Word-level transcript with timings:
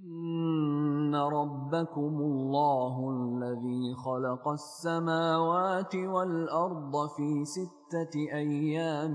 إن 0.04 1.14
ربكم 1.14 2.14
الله 2.20 3.10
الذي 3.10 3.94
خلق 3.94 4.48
السماوات 4.48 5.94
والأرض 5.96 7.08
في 7.16 7.44
ستة 7.44 8.14
أيام 8.32 9.14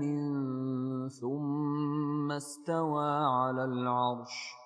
ثم 1.20 2.32
استوى 2.32 3.10
على 3.10 3.64
العرش. 3.64 4.65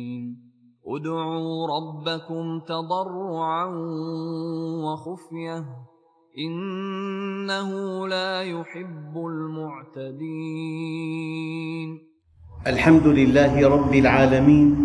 ادعوا 0.95 1.67
ربكم 1.67 2.59
تضرعا 2.67 3.65
وخفية 4.85 5.65
إنه 6.37 7.69
لا 8.07 8.41
يحب 8.41 9.17
المعتدين. 9.17 10.29
الحمد 12.67 13.07
لله 13.07 13.69
رب 13.69 13.93
العالمين 13.93 14.75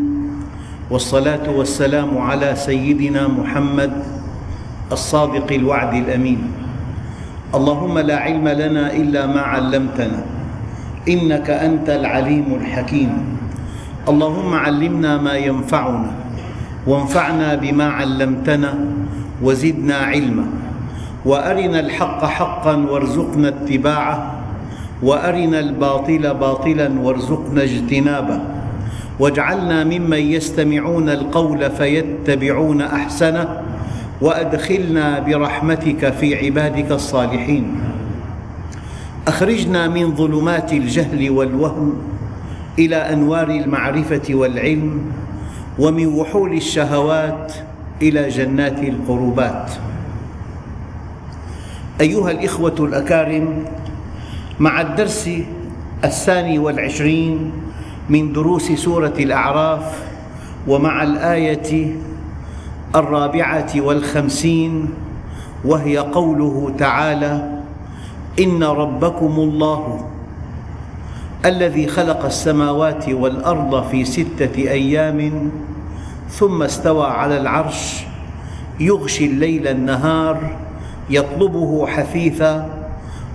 والصلاة 0.90 1.50
والسلام 1.58 2.18
على 2.18 2.56
سيدنا 2.56 3.28
محمد 3.28 3.92
الصادق 4.92 5.52
الوعد 5.52 5.94
الأمين. 5.94 6.52
اللهم 7.54 7.98
لا 7.98 8.16
علم 8.16 8.48
لنا 8.48 8.92
إلا 8.96 9.26
ما 9.26 9.40
علمتنا 9.40 10.26
إنك 11.08 11.50
أنت 11.50 11.90
العليم 11.90 12.54
الحكيم. 12.54 13.35
اللهم 14.08 14.54
علمنا 14.54 15.18
ما 15.18 15.34
ينفعنا 15.34 16.10
وانفعنا 16.86 17.54
بما 17.54 17.84
علمتنا 17.84 18.74
وزدنا 19.42 19.96
علما 19.96 20.46
وأرنا 21.24 21.80
الحق 21.80 22.24
حقا 22.24 22.76
وارزقنا 22.76 23.48
اتباعه 23.48 24.34
وأرنا 25.02 25.58
الباطل 25.60 26.34
باطلا 26.34 27.00
وارزقنا 27.00 27.62
اجتنابه 27.62 28.40
واجعلنا 29.18 29.84
ممن 29.84 30.18
يستمعون 30.18 31.08
القول 31.08 31.70
فيتبعون 31.70 32.80
أحسنه 32.82 33.60
وأدخلنا 34.20 35.18
برحمتك 35.18 36.12
في 36.12 36.46
عبادك 36.46 36.90
الصالحين. 36.92 37.74
أخرجنا 39.28 39.88
من 39.88 40.14
ظلمات 40.14 40.72
الجهل 40.72 41.30
والوهم 41.30 42.15
إلى 42.78 42.96
أنوار 42.96 43.50
المعرفة 43.50 44.22
والعلم 44.30 45.12
ومن 45.78 46.06
وحول 46.06 46.52
الشهوات 46.52 47.52
إلى 48.02 48.28
جنات 48.28 48.78
القربات. 48.78 49.70
أيها 52.00 52.30
الإخوة 52.30 52.74
الأكارم 52.80 53.64
مع 54.60 54.80
الدرس 54.80 55.30
الثاني 56.04 56.58
والعشرين 56.58 57.52
من 58.10 58.32
دروس 58.32 58.72
سورة 58.72 59.14
الأعراف 59.18 60.02
ومع 60.68 61.02
الآية 61.02 61.96
الرابعة 62.94 63.72
والخمسين 63.76 64.88
وهي 65.64 65.98
قوله 65.98 66.72
تعالى 66.78 67.60
إن 68.40 68.62
ربكم 68.62 69.34
الله 69.38 70.08
الذي 71.46 71.86
خلق 71.86 72.24
السماوات 72.24 73.08
والأرض 73.08 73.88
في 73.88 74.04
ستة 74.04 74.56
أيام 74.56 75.50
ثم 76.30 76.62
استوى 76.62 77.06
على 77.06 77.40
العرش 77.40 78.04
يغشي 78.80 79.26
الليل 79.26 79.68
النهار 79.68 80.56
يطلبه 81.10 81.86
حثيثا 81.86 82.68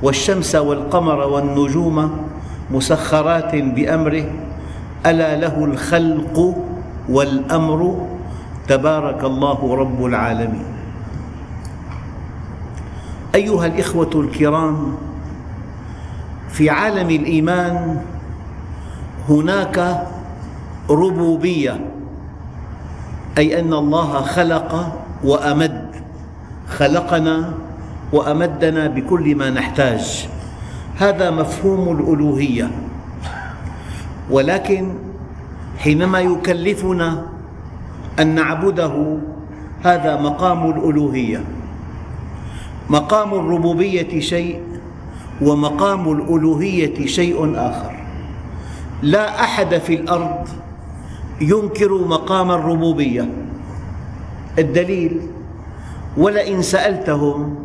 والشمس 0.04 0.56
والقمر 0.56 1.20
والنجوم 1.28 2.26
مسخرات 2.72 3.56
بأمره 3.56 4.26
ألا 5.06 5.36
له 5.36 5.66
الخلق 5.66 6.56
والأمر؟ 7.10 8.08
تبارك 8.68 9.24
الله 9.24 9.76
رب 9.76 10.06
العالمين. 10.06 10.66
أيها 13.36 13.66
الإخوة 13.66 14.10
الكرام 14.16 14.96
في 16.52 16.70
عالم 16.70 17.10
الإيمان 17.10 18.02
هناك 19.30 20.08
ربوبية 20.90 21.80
أي 23.38 23.60
أن 23.60 23.74
الله 23.74 24.22
خلق 24.22 24.98
وأمد 25.24 25.86
خلقنا 26.68 27.54
وأمدنا 28.14 28.88
بكل 28.88 29.36
ما 29.36 29.50
نحتاج. 29.50 30.28
هذا 30.98 31.32
مفهوم 31.32 32.00
الألوهية. 32.00 32.72
ولكن 34.32 34.94
حينما 35.78 36.20
يكلفنا 36.20 37.26
أن 38.20 38.36
نعبده 38.36 39.18
هذا 39.84 40.22
مقام 40.22 40.70
الألوهية. 40.70 41.44
مقام 42.90 43.34
الربوبية 43.34 44.20
شيء 44.20 44.71
ومقام 45.42 46.12
الألوهية 46.12 47.06
شيء 47.06 47.54
آخر. 47.56 47.94
لا 49.02 49.44
أحد 49.44 49.78
في 49.78 49.94
الأرض 49.94 50.48
ينكر 51.42 51.94
مقام 52.08 52.52
الربوبية. 52.52 53.30
الدليل 54.60 55.22
ولئن 56.18 56.62
سألتهم 56.62 57.56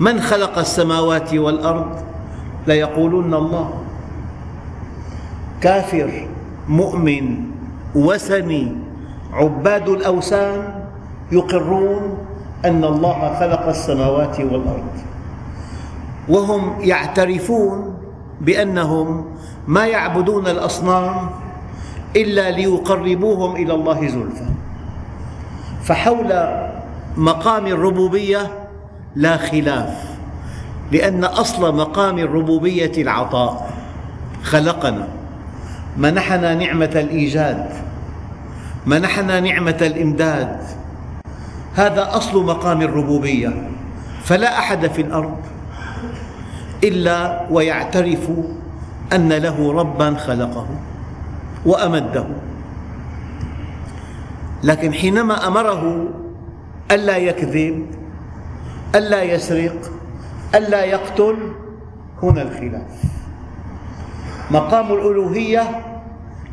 من 0.00 0.20
خلق 0.20 0.58
السماوات 0.58 1.34
والأرض 1.34 2.02
ليقولون 2.66 3.34
الله. 3.34 3.70
كافر 5.60 6.28
مؤمن 6.68 7.36
وثني 7.94 8.72
عباد 9.32 9.88
الأوثان 9.88 10.84
يقرون 11.32 12.18
أن 12.64 12.84
الله 12.84 13.36
خلق 13.40 13.68
السماوات 13.68 14.40
والأرض. 14.40 15.07
وهم 16.28 16.80
يعترفون 16.80 17.94
بأنهم 18.40 19.24
ما 19.66 19.86
يعبدون 19.86 20.46
الأصنام 20.46 21.30
إلا 22.16 22.50
ليقربوهم 22.50 23.56
إلى 23.56 23.74
الله 23.74 24.08
زلفى. 24.08 24.48
فحول 25.82 26.32
مقام 27.16 27.66
الربوبية 27.66 28.50
لا 29.16 29.36
خلاف 29.36 30.04
لأن 30.92 31.24
أصل 31.24 31.76
مقام 31.76 32.18
الربوبية 32.18 32.92
العطاء. 33.02 33.70
خلقنا 34.42 35.08
منحنا 35.96 36.54
نعمة 36.54 36.90
الإيجاد 36.94 37.70
منحنا 38.86 39.40
نعمة 39.40 39.78
الإمداد. 39.80 40.60
هذا 41.74 42.16
أصل 42.16 42.44
مقام 42.44 42.82
الربوبية 42.82 43.68
فلا 44.24 44.58
أحد 44.58 44.86
في 44.86 45.02
الأرض. 45.02 45.36
إلا 46.84 47.46
ويعترف 47.50 48.30
أن 49.12 49.32
له 49.32 49.72
ربا 49.72 50.14
خلقه 50.14 50.66
وأمده. 51.66 52.26
لكن 54.64 54.92
حينما 54.92 55.46
أمره 55.46 56.08
ألا 56.90 57.16
يكذب 57.16 57.86
ألا 58.94 59.22
يسرق 59.22 59.90
ألا 60.54 60.84
يقتل 60.84 61.36
هنا 62.22 62.42
الخلاف. 62.42 63.02
مقام 64.50 64.92
الألوهية 64.92 65.84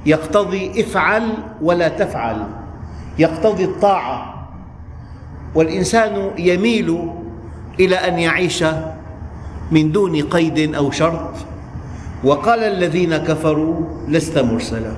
يقتضي 0.05 0.81
افعل 0.81 1.23
ولا 1.61 1.87
تفعل 1.87 2.47
يقتضي 3.19 3.63
الطاعة. 3.63 4.47
والإنسان 5.55 6.31
يميل 6.37 7.09
إلى 7.79 7.95
أن 7.95 8.19
يعيش 8.19 8.63
من 9.71 9.91
دون 9.91 10.21
قيد 10.21 10.75
أو 10.75 10.91
شرط. 10.91 11.33
وقال 12.23 12.59
الذين 12.59 13.17
كفروا 13.17 13.85
لست 14.07 14.37
مرسلا. 14.37 14.93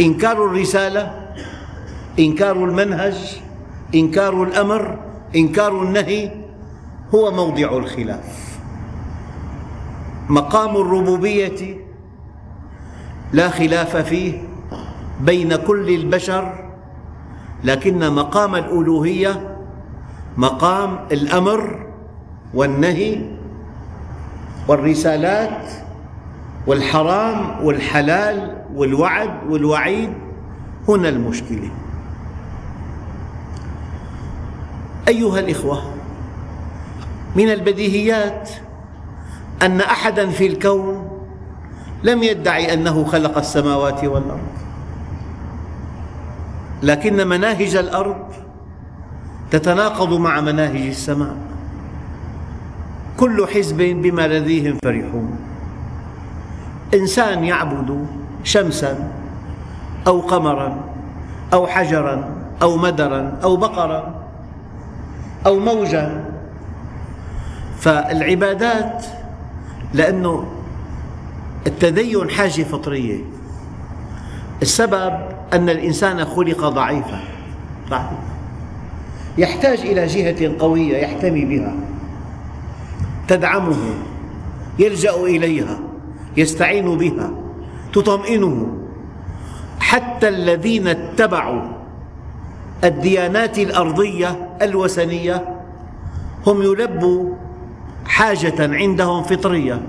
إنكار 0.00 0.44
الرسالة 0.44 1.14
إنكار 2.18 2.64
المنهج 2.64 3.40
إنكار 3.94 4.42
الأمر 4.42 4.98
إنكار 5.36 5.82
النهي 5.82 6.30
هو 7.14 7.30
موضع 7.30 7.76
الخلاف. 7.76 8.58
مقام 10.28 10.76
الربوبية 10.76 11.76
لا 13.32 13.48
خلاف 13.48 13.96
فيه 13.96 14.42
بين 15.20 15.56
كل 15.56 15.88
البشر 15.88 16.70
لكن 17.64 18.12
مقام 18.12 18.54
الألوهية 18.54 19.56
مقام 20.36 20.98
الأمر 21.12 21.86
والنهي 22.54 23.20
والرسالات 24.68 25.70
والحرام 26.66 27.64
والحلال 27.64 28.64
والوعد 28.74 29.30
والوعيد 29.48 30.12
هنا 30.88 31.08
المشكلة. 31.08 31.70
أيها 35.08 35.40
الإخوة 35.40 35.82
من 37.36 37.50
البديهيات 37.50 38.50
أن 39.62 39.80
أحدا 39.80 40.30
في 40.30 40.46
الكون 40.46 41.10
لم 42.04 42.22
يدعي 42.22 42.74
أنه 42.74 43.04
خلق 43.04 43.38
السماوات 43.38 44.04
والأرض 44.04 44.48
لكن 46.82 47.28
مناهج 47.28 47.74
الأرض 47.74 48.32
تتناقض 49.50 50.12
مع 50.12 50.40
مناهج 50.40 50.86
السماء. 50.86 51.36
كل 53.20 53.46
حزب 53.46 53.76
بما 53.76 54.28
لديهم 54.28 54.78
فرحون. 54.84 55.36
إنسان 56.94 57.44
يعبد 57.44 58.06
شمسا 58.44 59.12
أو 60.06 60.20
قمرا 60.20 60.84
أو 61.52 61.66
حجرا 61.66 62.24
أو 62.62 62.76
مدرا 62.76 63.38
أو 63.42 63.56
بقرا 63.56 64.14
أو 65.46 65.58
موجا. 65.58 66.24
فالعبادات 67.78 69.06
لأنه 69.94 70.44
التدين 71.66 72.30
حاجة 72.30 72.62
فطرية. 72.62 73.18
السبب 74.62 75.18
أن 75.52 75.68
الإنسان 75.68 76.24
خلق 76.24 76.68
ضعيفا 76.68 77.20
ضعيف 77.90 78.20
يحتاج 79.38 79.80
إلى 79.80 80.06
جهة 80.06 80.58
قوية 80.58 80.96
يحتمي 80.96 81.44
بها. 81.44 81.72
تدعمه 83.30 83.94
يلجأ 84.78 85.14
إليها 85.14 85.78
يستعين 86.36 86.98
بها 86.98 87.30
تطمئنه. 87.92 88.76
حتى 89.80 90.28
الذين 90.28 90.86
اتبعوا 90.88 91.62
الديانات 92.84 93.58
الأرضية 93.58 94.48
الوثنية 94.62 95.56
هم 96.46 96.62
يلبوا 96.62 97.34
حاجة 98.06 98.76
عندهم 98.76 99.22
فطرية 99.22 99.82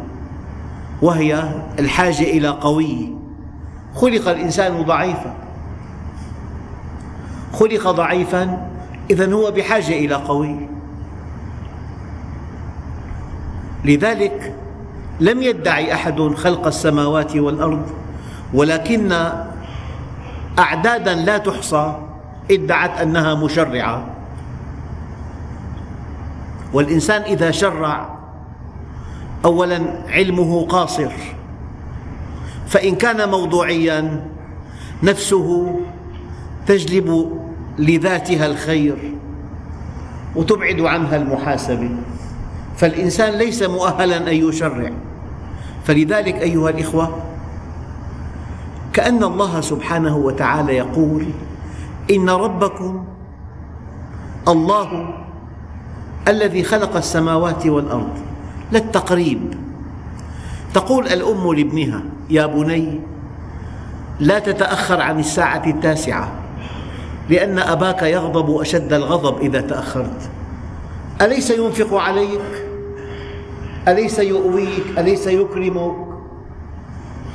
وهي 1.01 1.44
الحاجة 1.79 2.23
إلى 2.23 2.47
قوي. 2.47 3.15
خلق 3.95 4.29
الإنسان 4.29 4.81
ضعيفا. 4.81 5.33
خلق 7.53 7.91
ضعيفا 7.91 8.67
إذا 9.11 9.33
هو 9.33 9.51
بحاجة 9.51 9.94
إلى 9.94 10.15
قوي. 10.15 10.69
لذلك 13.86 14.56
لم 15.19 15.42
يدعي 15.42 15.94
أحد 15.94 16.22
خلق 16.22 16.68
السماوات 16.68 17.36
والأرض 17.36 17.89
ولكن 18.54 19.12
أعدادا 20.60 21.16
لا 21.16 21.38
تحصى 21.38 21.95
ادعت 22.51 23.01
أنها 23.01 23.36
مشرعة. 23.36 24.06
والإنسان 26.74 27.22
إذا 27.22 27.51
شرع 27.51 28.18
أولا 29.45 29.81
علمه 30.10 30.66
قاصر 30.66 31.12
فإن 32.68 32.95
كان 32.95 33.30
موضوعيا 33.30 34.24
نفسه 35.04 35.80
تجلب 36.68 37.39
لذاتها 37.80 38.45
الخير 38.45 39.13
وتبعد 40.36 40.81
عنها 40.81 41.16
المحاسبة. 41.16 41.89
فالإنسان 42.81 43.33
ليس 43.33 43.63
مؤهلا 43.63 44.18
أن 44.18 44.36
يشرع. 44.50 44.92
فلذلك 45.86 46.36
أيها 46.36 46.69
الإخوة 46.69 47.18
كأن 48.94 49.24
الله 49.24 49.62
سبحانه 49.62 50.18
وتعالى 50.18 50.78
يقول 50.78 51.25
إن 52.12 52.30
ربكم 52.30 53.06
الله 54.48 55.13
الذي 56.28 56.63
خلق 56.63 56.95
السماوات 56.95 57.68
والأرض 57.68 58.18
للتقريب. 58.72 59.54
تقول 60.74 61.07
الأم 61.07 61.54
لابنها 61.54 62.01
يا 62.30 62.45
بني 62.45 63.00
لا 64.19 64.39
تتأخر 64.39 65.01
عن 65.01 65.19
الساعة 65.19 65.63
التاسعة 65.68 66.31
لأن 67.30 67.60
أباك 67.60 68.01
يغضب 68.01 68.62
أشد 68.62 68.94
الغضب 68.94 69.42
إذا 69.42 69.62
تأخرت. 69.62 70.30
أليس 71.22 71.50
ينفق 71.50 71.94
عليك؟ 71.94 72.70
أليس 73.88 74.19
يؤويك؟ 74.19 74.98
أليس 74.98 75.28
يكرمك؟ 75.28 75.95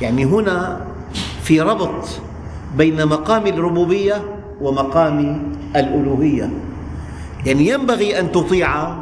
يعني 0.00 0.24
هنا 0.24 0.80
في 1.42 1.60
ربط 1.60 2.04
بين 2.76 3.06
مقام 3.06 3.46
الربوبية 3.46 4.22
ومقام 4.60 5.52
الألوهية 5.76 6.50
يعني 7.46 7.68
ينبغي 7.68 8.20
أن 8.20 8.32
تطيع 8.32 8.96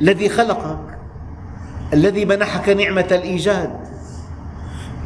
الذي 0.00 0.28
خلقك 0.28 0.78
الذي 1.92 2.24
منحك 2.24 2.68
نعمة 2.68 3.06
الإيجاد 3.10 3.70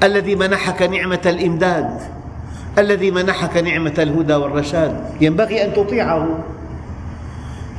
الذي 0.02 0.34
منحك 0.36 0.82
نعمة 0.82 1.20
الإمداد 1.26 2.00
الذي 2.78 3.10
منحك 3.10 3.56
نعمة 3.56 3.94
الهدى 3.98 4.34
والرشاد 4.34 5.04
ينبغي 5.20 5.64
أن 5.64 5.72
تطيعه 5.74 6.38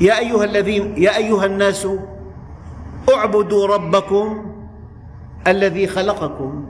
يا 0.01 0.19
أيها 0.19 0.43
الذين 0.43 0.93
يا 0.97 1.17
أيها 1.17 1.45
الناس 1.45 1.87
اعبدوا 3.09 3.67
ربكم 3.67 4.45
الذي 5.47 5.87
خلقكم. 5.87 6.65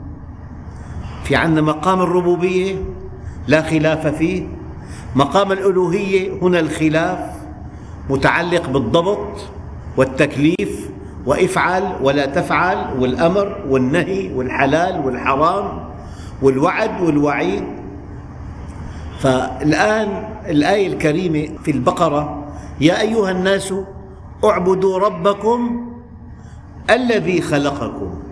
في 1.24 1.36
عندنا 1.36 1.60
مقام 1.60 2.00
الربوبية 2.00 2.74
لا 3.48 3.62
خلاف 3.62 4.06
فيه. 4.06 4.46
مقام 5.16 5.52
الألوهية 5.52 6.32
هنا 6.42 6.60
الخلاف 6.60 7.18
متعلق 8.10 8.68
بالضبط 8.68 9.40
والتكليف 9.96 10.90
وإفعل 11.26 11.92
ولا 12.02 12.26
تفعل 12.26 13.00
والأمر 13.00 13.64
والنهي 13.68 14.34
والحلال 14.34 15.06
والحرام 15.06 15.88
والوعد 16.42 17.00
والوعيد. 17.00 17.64
فالآن 19.18 20.24
الآية 20.46 20.86
الكريمة 20.86 21.58
في 21.64 21.70
البقرة 21.70 22.44
يا 22.80 23.00
أيها 23.00 23.30
الناس 23.30 23.74
اعبدوا 24.44 24.98
ربكم 24.98 25.91
الذي 26.90 27.40
خلقكم. 27.40 28.22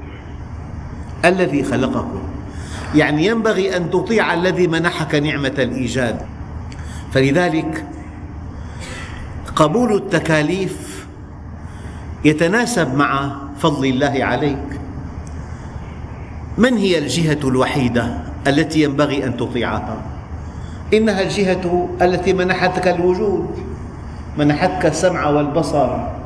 الذي 1.24 1.64
خلقكم. 1.64 2.22
يعني 2.94 3.26
ينبغي 3.26 3.76
أن 3.76 3.90
تطيع 3.90 4.34
الذي 4.34 4.66
منحك 4.66 5.14
نعمة 5.14 5.54
الإيجاد. 5.58 6.20
فلذلك 7.12 7.84
قبول 9.56 9.96
التكاليف 9.96 11.06
يتناسب 12.24 12.94
مع 12.94 13.36
فضل 13.58 13.86
الله 13.86 14.24
عليك. 14.24 14.80
من 16.58 16.76
هي 16.76 16.98
الجهة 16.98 17.38
الوحيدة 17.44 18.18
التي 18.46 18.82
ينبغي 18.82 19.24
أن 19.24 19.36
تطيعها؟ 19.36 19.96
إنها 20.94 21.22
الجهة 21.22 21.88
التي 22.02 22.32
منحتك 22.32 22.88
الوجود 22.88 23.48
منحتك 24.38 24.86
السمع 24.86 25.28
والبصر. 25.28 26.19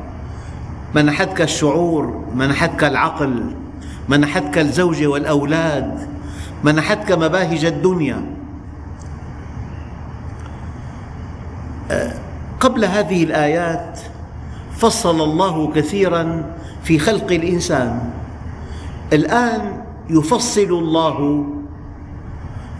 منحتك 0.95 1.41
الشعور 1.41 2.23
منحتك 2.35 2.83
العقل 2.83 3.43
منحتك 4.09 4.57
الزوجة 4.57 5.07
والأولاد 5.07 6.07
منحتك 6.63 7.11
مباهج 7.11 7.65
الدنيا. 7.65 8.25
أه، 11.91 12.13
قبل 12.59 12.85
هذه 12.85 13.23
الآيات 13.23 13.99
فصل 14.77 15.21
الله 15.21 15.71
كثيرا 15.73 16.55
في 16.83 16.99
خلق 16.99 17.31
الإنسان. 17.31 18.11
الآن 19.13 19.83
يفصل 20.09 20.61
الله 20.61 21.45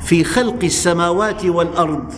في 0.02 0.24
خلق 0.24 0.64
السماوات 0.64 1.46
والأرض. 1.46 2.14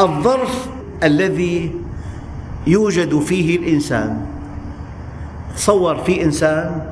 الظرف 0.00 0.68
الذي 1.02 1.74
يوجد 2.66 3.18
فيه 3.18 3.56
الإنسان. 3.58 4.33
تصور 5.56 5.96
في 5.96 6.22
إنسان 6.22 6.86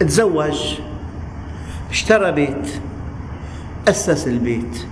تزوج 0.00 0.78
اشترى 1.90 2.32
بيت 2.32 2.68
أسس 3.88 4.28
البيت. 4.28 4.86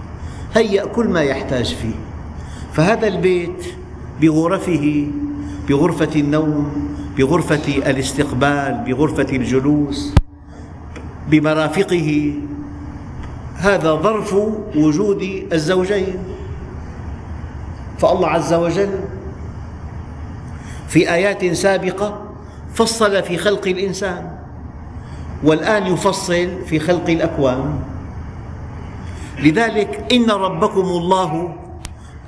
هيأ 0.54 0.84
كل 0.86 1.08
ما 1.08 1.20
يحتاج 1.22 1.74
فيه. 1.74 1.94
فهذا 2.72 3.06
البيت 3.08 3.74
بغرفه 4.20 5.06
بغرفة 5.68 6.20
النوم 6.20 6.88
بغرفة 7.18 7.68
الاستقبال 7.90 8.84
بغرفة 8.86 9.36
الجلوس 9.36 10.14
بمرافقه. 11.30 12.34
هذا 13.56 13.94
ظرف 13.94 14.34
وجود 14.76 15.46
الزوجين. 15.52 16.18
فالله 17.98 18.28
عز 18.28 18.52
وجل 18.54 18.90
في 20.88 21.12
آيات 21.12 21.44
سابقة 21.44 22.22
فصل 22.74 23.22
في 23.22 23.38
خلق 23.38 23.66
الإنسان 23.66 24.30
والآن 25.44 25.86
يفصل 25.86 26.64
في 26.66 26.78
خلق 26.78 27.10
الأكوان. 27.10 27.78
لذلك 29.38 30.12
إن 30.12 30.30
ربكم 30.30 30.80
الله 30.80 31.54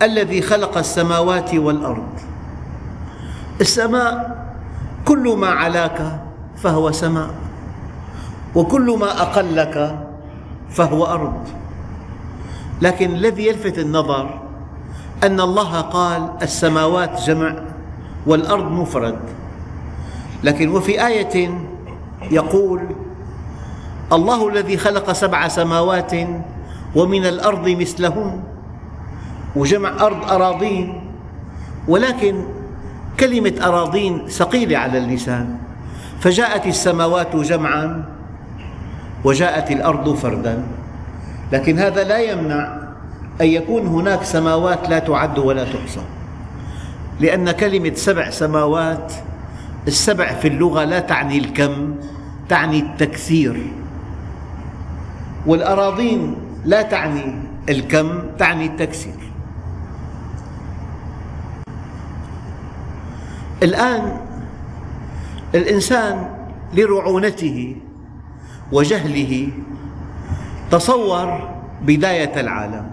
الذي 0.02 0.43
خلق 0.43 0.79
السماوات 0.79 1.55
والأرض. 1.55 2.09
السماء 3.61 4.37
كل 5.05 5.37
ما 5.37 5.49
علاك 5.49 6.21
فهو 6.57 6.93
سماء 6.93 7.31
وكل 8.55 8.97
ما 9.00 9.23
أقلك 9.23 10.07
فهو 10.71 11.05
أرض. 11.07 11.49
لكن 12.83 13.14
الذي 13.14 13.47
يلفت 13.47 13.79
النظر 13.79 14.40
أن 15.25 15.40
الله 15.40 15.81
قال 15.81 16.31
السماوات 16.43 17.21
جمع 17.26 17.70
والأرض 18.27 18.73
مفرد. 18.73 19.19
لكن 20.45 20.69
وفي 20.69 21.07
آية 21.07 21.50
يقول 22.31 22.81
الله 24.12 24.49
الذي 24.49 24.77
خلق 24.77 25.12
سبع 25.12 25.49
سماوات 25.49 26.12
ومن 26.97 27.27
الأرض 27.27 27.69
مثلهن 27.69 28.43
وجمع 29.57 29.91
أرض 30.00 30.31
أراضين 30.31 31.00
ولكن 31.89 32.45
كلمة 33.21 33.55
أراضين 33.62 34.29
ثقيلة 34.29 34.79
على 34.79 34.99
اللسان. 34.99 35.57
فجاءت 36.21 36.67
السماوات 36.67 37.37
جمعا 37.37 38.05
وجاءت 39.25 39.71
الأرض 39.71 40.15
فردا. 40.15 40.62
لكن 41.53 41.79
هذا 41.79 42.05
لا 42.05 42.19
يمنع 42.19 42.79
أن 43.41 43.47
يكون 43.47 43.87
هناك 43.87 44.25
سماوات 44.25 44.89
لا 44.89 44.99
تعد 44.99 45.39
ولا 45.39 45.65
تحصى. 45.65 46.00
لأن 47.21 47.50
كلمة 47.50 47.95
سبع 47.95 48.31
سماوات 48.31 49.12
السبع 49.89 50.33
في 50.35 50.49
اللغة 50.49 50.85
لا 50.85 51.00
تعني 51.00 51.39
الكم 51.39 51.95
تعني 52.49 52.81
التكثير. 52.81 53.57
والأراضين 55.47 56.37
لا 56.65 56.83
تعني 56.83 57.35
الكم 57.69 58.23
تعني 58.39 58.67
التكسير 58.67 59.15
الآن 63.62 64.17
الإنسان 65.55 66.29
لرعونته 66.75 67.77
وجهله 68.73 69.49
تصور 70.71 71.49
بداية 71.83 72.41
العالم. 72.41 72.91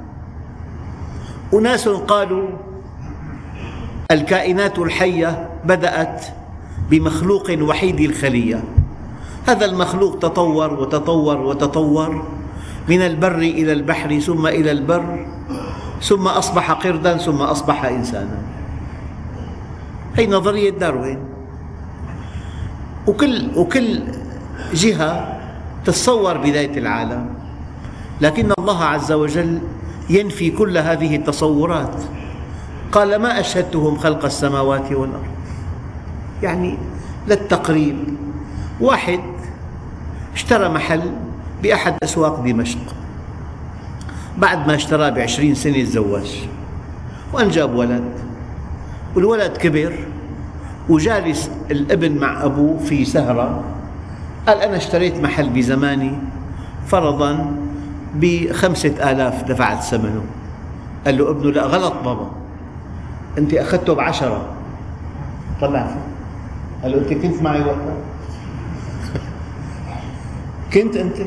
أناس 1.54 1.88
قالوا 1.88 2.50
الكائنات 4.12 4.80
الحية 4.80 5.50
بدأت 5.66 6.26
بمخلوق 6.90 7.52
وحيد 7.62 8.00
الخلية. 8.00 8.64
هذا 9.48 9.66
المخلوق 9.66 10.20
تطور 10.20 10.74
وتطور 10.74 11.38
وتطور 11.38 12.24
من 12.90 13.02
البر 13.02 13.38
إلى 13.38 13.74
البحر 13.74 14.20
ثم 14.20 14.48
إلى 14.48 14.72
البر 14.72 15.26
ثم 16.02 16.28
أصبح 16.28 16.72
قردا 16.72 17.18
ثم 17.18 17.42
أصبح 17.42 17.86
إنسانا. 17.86 18.38
هي 20.16 20.28
نظرية 20.28 20.70
داروين؟ 20.70 21.20
وكل, 23.08 23.48
وكل 23.56 24.00
جهة 24.74 25.40
تتصور 25.86 26.38
بداية 26.38 26.78
العالم 26.78 27.30
لكن 28.22 28.52
الله 28.60 28.84
عز 28.84 29.12
وجل 29.12 29.60
ينفي 30.10 30.52
كل 30.52 30.78
هذه 30.78 31.16
التصورات. 31.16 31.96
قال 32.92 33.16
ما 33.16 33.40
أشهدتهم 33.40 33.98
خلق 33.98 34.26
السماوات 34.26 34.92
والأرض. 34.92 35.24
يعني 36.44 36.78
للتقريب. 37.28 37.98
واحد 38.82 39.20
اشترى 40.34 40.70
محل 40.70 41.02
بأحد 41.64 41.96
أسواق 42.04 42.40
دمشق. 42.40 42.80
بعد 44.38 44.68
ما 44.68 44.76
اشترى 44.76 45.12
بعشرين 45.12 45.56
سنة 45.56 45.84
تزوج 45.84 46.36
وأنجب 47.34 47.76
ولد. 47.76 48.12
والولد 49.16 49.58
كبر. 49.58 49.94
وجالس 50.90 51.52
الابن 51.72 52.18
مع 52.18 52.44
أبوه 52.44 52.78
في 52.78 53.06
سهرة. 53.06 53.64
قال 54.48 54.62
أنا 54.62 54.78
اشتريت 54.78 55.16
محل 55.16 55.50
بزماني 55.50 56.12
فرضا 56.88 57.52
بخمسة 58.16 59.12
آلاف 59.12 59.44
دفعت 59.44 59.84
ثمنه. 59.84 60.24
قال 61.06 61.18
له 61.18 61.30
ابنه 61.30 61.52
لا 61.52 61.64
غلط 61.64 61.94
بابا. 62.06 62.37
أنت 63.38 63.54
أخذته 63.54 63.94
بعشرة. 63.94 64.46
طلع. 65.62 65.96
قال 66.84 66.92
له 66.92 66.98
أنت 66.98 67.14
كنت 67.14 67.42
معي 67.42 67.62
وقتها؟ 67.62 67.98
كنت 70.74 70.96
أنت؟ 70.96 71.18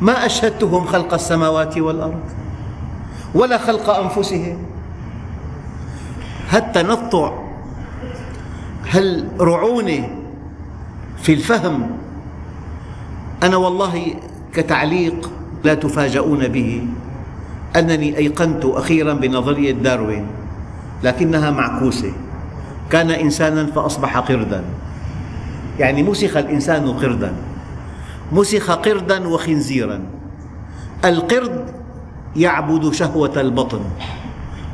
ما 0.00 0.26
أشهدتهم 0.26 0.84
خلق 0.86 1.14
السماوات 1.14 1.78
والأرض 1.78 2.20
ولا 3.34 3.58
خلق 3.58 3.90
أنفسهم. 3.90 4.56
هالتنطع 6.50 7.32
هالرعونة 8.90 10.08
في 11.22 11.32
الفهم؟ 11.32 11.90
أنا 13.42 13.56
والله 13.56 14.14
كتعليق 14.54 15.30
لا 15.64 15.74
تفاجؤون 15.74 16.48
به. 16.48 16.86
أنني 17.76 18.18
أيقنت 18.18 18.64
أخيرا 18.64 19.12
بنظرية 19.12 19.72
داروين. 19.72 20.26
لكنها 21.04 21.50
معكوسة. 21.50 22.12
كان 22.90 23.10
إنسانا 23.10 23.66
فأصبح 23.66 24.18
قردا. 24.18 24.64
يعني 25.78 26.02
مسخ 26.02 26.36
الإنسان 26.36 26.88
قردا. 26.88 27.32
مسخ 28.32 28.70
قردا 28.70 29.28
وخنزيرا. 29.28 30.00
القرد 31.04 31.64
يعبد 32.36 32.92
شهوة 32.92 33.40
البطن 33.40 33.80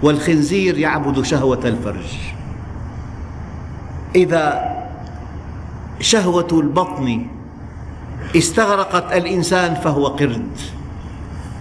والخنزير 0.02 0.78
يعبد 0.78 1.22
شهوة 1.22 1.60
الفرج. 1.64 2.08
إذا 4.14 4.70
شهوة 6.00 6.48
البطن 6.52 7.26
استغرقت 8.36 9.12
الإنسان 9.12 9.74
فهو 9.74 10.06
قرد. 10.06 10.46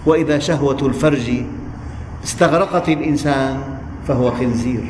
وإذا 0.06 0.38
شهوة 0.38 0.78
الفرج 0.82 1.42
استغرقت 2.24 2.88
الإنسان 2.88 3.79
فهو 4.10 4.30
خنزير. 4.30 4.82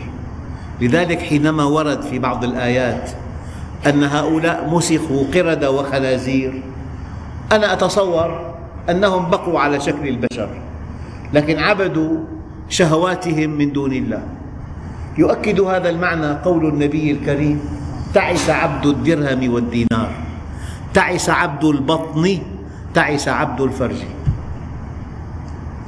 لذلك 0.81 1.19
حينما 1.21 1.65
ورد 1.65 2.03
في 2.03 2.19
بعض 2.19 2.45
الآيات 2.45 3.11
أن 3.87 4.05
هؤلاء 4.05 4.69
مسخوا 4.73 5.25
قردة 5.35 5.71
وخنازير 5.71 6.63
أنا 7.53 7.73
أتصور 7.73 8.55
أنهم 8.91 9.31
بقوا 9.31 9.61
على 9.61 9.81
شكل 9.81 10.09
البشر 10.09 10.49
لكن 11.35 11.59
عبدوا 11.59 12.19
شهواتهم 12.69 13.51
من 13.51 13.73
دون 13.73 13.93
الله. 13.93 14.23
يؤكد 15.19 15.61
هذا 15.61 15.89
المعنى 15.89 16.33
قول 16.33 16.67
النبي 16.67 17.11
الكريم 17.11 17.61
تعس 18.15 18.51
عبد 18.51 18.87
الدرهم 18.87 19.53
والدينار 19.53 20.11
تعس 20.95 21.31
عبد 21.31 21.65
البطن 21.65 22.39
تعس 22.95 23.29
عبد 23.29 23.61
الفرج. 23.61 24.01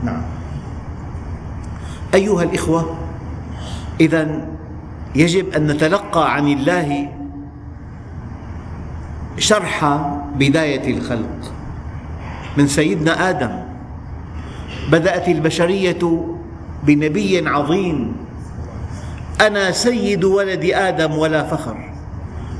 نعم. 0.04 0.22
أيها 2.14 2.42
الإخوة 2.42 3.01
إذا 4.00 4.48
يجب 5.14 5.52
أن 5.52 5.66
نتلقى 5.66 6.34
عن 6.34 6.48
الله 6.48 7.08
شرح 9.38 9.78
بداية 10.38 10.96
الخلق. 10.96 11.40
من 12.56 12.66
سيدنا 12.66 13.30
آدم 13.30 13.52
بدأت 14.92 15.28
البشرية 15.28 16.02
بنبي 16.84 17.48
عظيم. 17.48 18.16
أنا 19.40 19.70
سيد 19.70 20.24
ولد 20.24 20.64
آدم 20.64 21.12
ولا 21.18 21.44
فخر. 21.44 21.76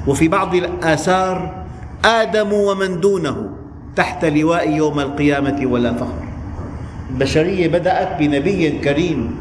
وفي 0.06 0.28
بعض 0.28 0.54
الآثار 0.54 1.64
آدم 2.04 2.52
ومن 2.52 3.00
دونه 3.00 3.50
تحت 3.96 4.24
لواء 4.24 4.70
يوم 4.70 5.00
القيامة 5.00 5.66
ولا 5.66 5.92
فخر. 5.94 6.22
البشرية 7.10 7.68
بدأت 7.68 8.18
بنبي 8.18 8.70
كريم. 8.78 9.36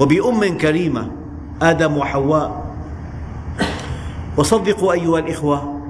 وبأم 0.00 0.58
كريمة 0.58 1.10
آدم 1.62 1.96
وحواء. 1.96 2.72
وصدقوا 4.36 4.92
أيها 4.92 5.18
الإخوة 5.18 5.80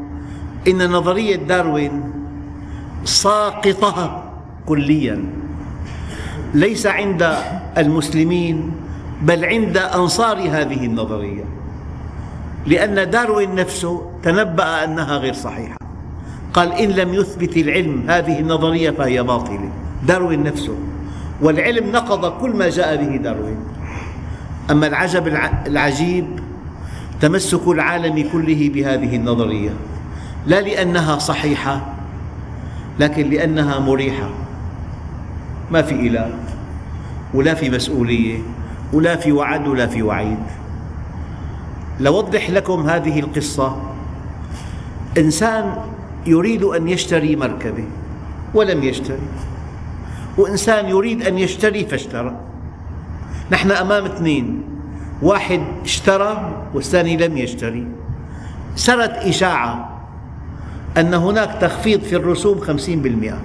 إن 0.69 0.91
نظرية 0.91 1.37
داروين 1.37 2.03
ساقطة 3.05 4.25
كليا. 4.67 5.25
ليس 6.55 6.87
عند 6.87 7.37
المسلمين 7.79 8.73
بل 9.23 9.45
عند 9.45 9.77
أنصار 9.77 10.37
هذه 10.37 10.87
النظرية. 10.87 11.45
لأن 12.67 13.11
داروين 13.11 13.55
نفسه 13.55 14.11
تنبأ 14.23 14.85
أنها 14.85 15.17
غير 15.17 15.35
صحيحة. 15.35 15.77
قال 16.55 16.73
إن 16.73 16.91
لم 16.91 17.15
يثبت 17.15 17.57
العلم 17.57 18.05
هذه 18.11 18.39
النظرية 18.39 18.91
فهي 18.91 19.23
باطلة. 19.23 19.71
داروين 20.07 20.43
نفسه. 20.43 20.77
والعلم 21.43 21.93
نقض 21.93 22.41
كل 22.41 22.51
ما 22.51 22.69
جاء 22.71 22.97
به 22.97 23.17
داروين. 23.17 23.57
أما 24.71 24.87
العجب 24.87 25.27
العجيب 25.67 26.27
تمسك 27.21 27.69
العالم 27.69 28.29
كله 28.33 28.71
بهذه 28.75 29.17
النظرية. 29.17 29.71
لا 30.47 30.61
لأنها 30.61 31.19
صحيحة 31.19 31.95
لكن 33.01 33.31
لأنها 33.31 33.79
مريحة. 33.79 34.29
ما 35.71 35.83
في 35.83 35.95
إله 35.95 36.31
ولا 37.35 37.55
في 37.55 37.71
مسؤولية 37.71 38.39
ولا 38.93 39.17
في 39.17 39.33
وعد 39.33 39.69
ولا 39.69 39.87
في 39.87 40.03
وعيد. 40.03 40.43
لوضح 42.01 42.51
لكم 42.51 42.89
هذه 42.89 43.21
القصة. 43.21 43.77
إنسان 45.19 45.77
يريد 46.27 46.63
أن 46.63 46.89
يشتري 46.89 47.37
مركبة 47.37 47.85
ولم 48.55 48.83
يشتري. 48.83 49.29
وإنسان 50.39 50.89
يريد 50.89 51.27
أن 51.27 51.39
يشتري 51.39 51.87
فاشترى. 51.87 52.52
نحن 53.53 53.71
أمام 53.71 54.05
اثنين. 54.05 54.63
واحد 55.23 55.61
اشترى 55.85 56.33
والثاني 56.75 57.17
لم 57.17 57.37
يشتري. 57.37 57.87
سرت 58.77 59.11
إشاعة 59.11 60.01
أن 60.97 61.15
هناك 61.15 61.61
تخفيض 61.61 62.01
في 62.01 62.17
الرسوم 62.17 62.61
خمسين 62.61 63.03
بالمئة. 63.03 63.39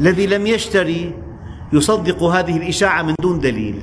الذي 0.00 0.26
لم 0.26 0.46
يشتري 0.46 1.14
يصدق 1.72 2.22
هذه 2.22 2.56
الإشاعة 2.56 3.02
من 3.02 3.14
دون 3.22 3.40
دليل 3.40 3.82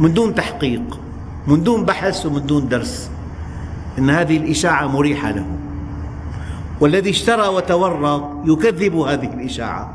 من 0.00 0.14
دون 0.14 0.34
تحقيق 0.34 1.00
من 1.46 1.62
دون 1.62 1.84
بحث 1.84 2.26
ومن 2.26 2.46
دون 2.46 2.68
درس. 2.68 3.10
إن 3.98 4.10
هذه 4.10 4.36
الإشاعة 4.36 4.86
مريحة 4.86 5.30
له. 5.30 5.46
والذي 6.80 7.10
اشترى 7.10 7.48
وتورط 7.48 8.30
يكذب 8.46 8.96
هذه 8.96 9.30
الإشاعة 9.34 9.94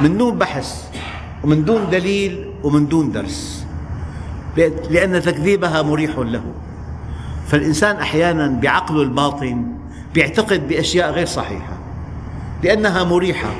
من 0.00 0.18
دون 0.18 0.38
بحث 0.38 0.88
ومن 1.44 1.64
دون 1.64 1.90
دليل 1.90 2.45
ومن 2.66 2.88
دون 2.88 3.12
درس. 3.12 3.66
لأن 4.90 5.22
تكذيبها 5.22 5.82
مريح 5.82 6.18
له. 6.18 6.42
فالإنسان 7.46 7.96
أحيانا 7.96 8.46
بعقله 8.62 9.02
الباطن 9.02 9.66
يعتقد 10.16 10.68
بأشياء 10.68 11.10
غير 11.10 11.26
صحيحة 11.26 11.78
لأنها 12.62 13.04
مريحة. 13.04 13.50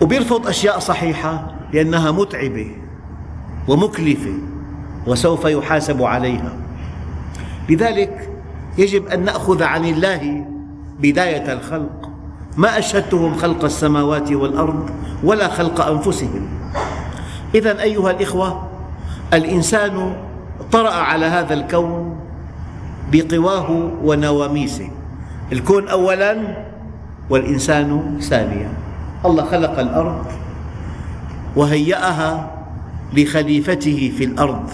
وبيرفض 0.00 0.46
أشياء 0.46 0.78
صحيحة 0.78 1.54
لأنها 1.72 2.10
متعبة 2.10 2.70
ومكلفة 3.68 4.34
وسوف 5.06 5.44
يحاسب 5.44 6.02
عليها. 6.02 6.52
لذلك 7.68 8.30
يجب 8.78 9.06
أن 9.06 9.24
نأخذ 9.24 9.62
عن 9.62 9.84
الله 9.84 10.46
بداية 11.00 11.52
الخلق. 11.52 12.09
ما 12.60 12.78
أشهدتهم 12.78 13.34
خلق 13.34 13.64
السماوات 13.64 14.32
والأرض 14.32 14.90
ولا 15.24 15.48
خلق 15.48 15.80
أنفسهم. 15.80 16.48
إذا 17.54 17.82
أيها 17.82 18.10
الإخوة 18.10 18.68
الإنسان 19.32 20.16
طرأ 20.72 20.92
على 20.92 21.26
هذا 21.26 21.54
الكون 21.54 22.16
بقواه 23.12 23.90
ونواميسه. 24.04 24.90
الكون 25.52 25.88
أولا 25.88 26.36
والإنسان 27.30 28.18
ثانيا. 28.20 28.68
الله 29.24 29.44
خلق 29.44 29.78
الأرض 29.78 30.24
وهيأها 31.56 32.50
لخليفته 33.12 34.12
في 34.18 34.24
الأرض. 34.24 34.70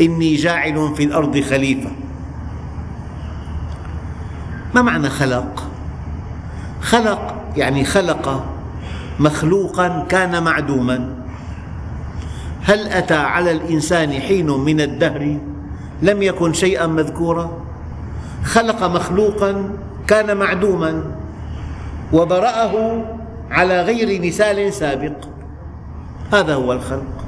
إني 0.00 0.34
جاعل 0.34 0.94
في 0.96 1.04
الأرض 1.04 1.40
خليفة. 1.40 1.90
ما 4.74 4.82
معنى 4.82 5.08
خلق؟ 5.08 5.69
خلق 6.80 7.34
يعني 7.56 7.84
خلق 7.84 8.44
مخلوقا 9.18 10.06
كان 10.08 10.42
معدوما. 10.42 11.08
هل 12.62 12.88
أتى 12.88 13.14
على 13.14 13.52
الإنسان 13.52 14.12
حين 14.12 14.50
من 14.50 14.80
الدهر؟ 14.80 15.36
لم 16.02 16.22
يكن 16.22 16.52
شيئا 16.52 16.86
مذكورا. 16.86 17.50
خلق 18.44 18.84
مخلوقا 18.84 19.70
كان 20.06 20.36
معدوما. 20.36 21.02
وبرأه 22.12 23.04
على 23.50 23.82
غير 23.82 24.22
مثال 24.22 24.72
سابق. 24.72 25.16
هذا 26.32 26.54
هو 26.54 26.72
الخلق. 26.72 27.24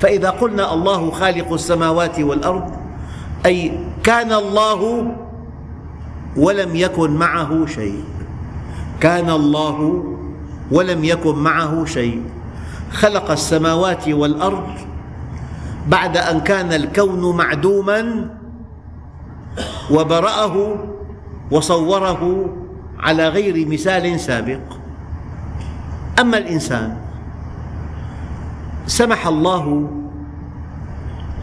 فإذا 0.00 0.30
قلنا 0.30 0.74
الله 0.74 1.10
خالق 1.10 1.52
السماوات 1.52 2.20
والأرض 2.20 2.70
أي 3.46 3.72
كان 4.04 4.32
الله 4.32 5.12
ولم 6.36 6.76
يكن 6.76 7.10
معه 7.10 7.66
شيء. 7.66 8.04
كان 9.00 9.30
الله 9.30 10.04
ولم 10.70 11.04
يكن 11.04 11.34
معه 11.34 11.84
شيء. 11.84 12.22
خلق 12.92 13.30
السماوات 13.30 14.08
والأرض 14.08 14.68
بعد 15.88 16.16
أن 16.16 16.40
كان 16.40 16.72
الكون 16.72 17.36
معدوما 17.36 18.30
وبرأه 19.90 20.76
وصوره 21.50 22.54
على 22.98 23.28
غير 23.28 23.68
مثال 23.68 24.20
سابق. 24.20 24.60
أما 26.20 26.38
الإنسان 26.38 26.96
سمح 28.86 29.26
الله 29.26 29.90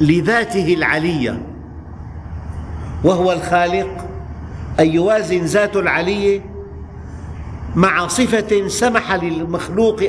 لذاته 0.01 0.73
العلية 0.73 1.41
وهو 3.03 3.31
الخالق 3.31 4.05
أن 4.79 4.87
يوازن 4.87 5.41
ذاته 5.41 5.79
العلية 5.79 6.54
مع 7.75 8.07
صفة 8.07 8.67
سمح 8.67 9.13
للمخلوق 9.13 10.03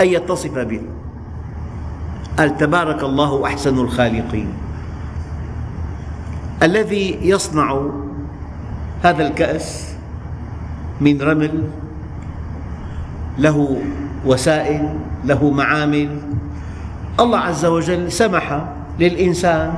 أن 0.00 0.06
يتصف 0.06 0.58
بها 0.58 0.88
قال 2.38 2.56
تبارك 2.56 3.02
الله 3.02 3.46
أحسن 3.46 3.78
الخالقين. 3.78 4.48
الذي 6.62 7.18
يصنع 7.22 7.80
هذا 9.02 9.26
الكأس 9.26 9.94
من 11.00 11.22
رمل 11.22 11.62
له 13.38 13.80
وسائل 14.26 14.98
له 15.24 15.50
معامل. 15.50 16.18
الله 17.20 17.38
عز 17.38 17.64
وجل 17.64 18.12
سمح 18.12 18.64
للإنسان 19.00 19.74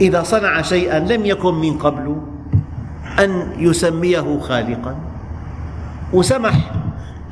إذا 0.00 0.22
صنع 0.22 0.62
شيئا 0.62 0.98
لم 0.98 1.26
يكن 1.26 1.54
من 1.54 1.78
قبل 1.78 2.16
أن 3.18 3.52
يسميه 3.58 4.40
خالقا. 4.40 4.96
وسمح 6.12 6.72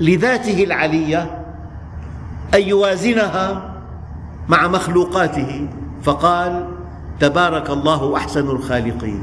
لذاته 0.01 0.65
العلية 0.65 1.45
أن 2.55 2.63
يوازنها 2.63 3.75
مع 4.49 4.69
مخلوقاته. 4.69 5.69
فقال 6.03 6.69
تبارك 7.21 7.71
الله 7.71 8.17
أحسن 8.17 8.51
الخالقين. 8.51 9.23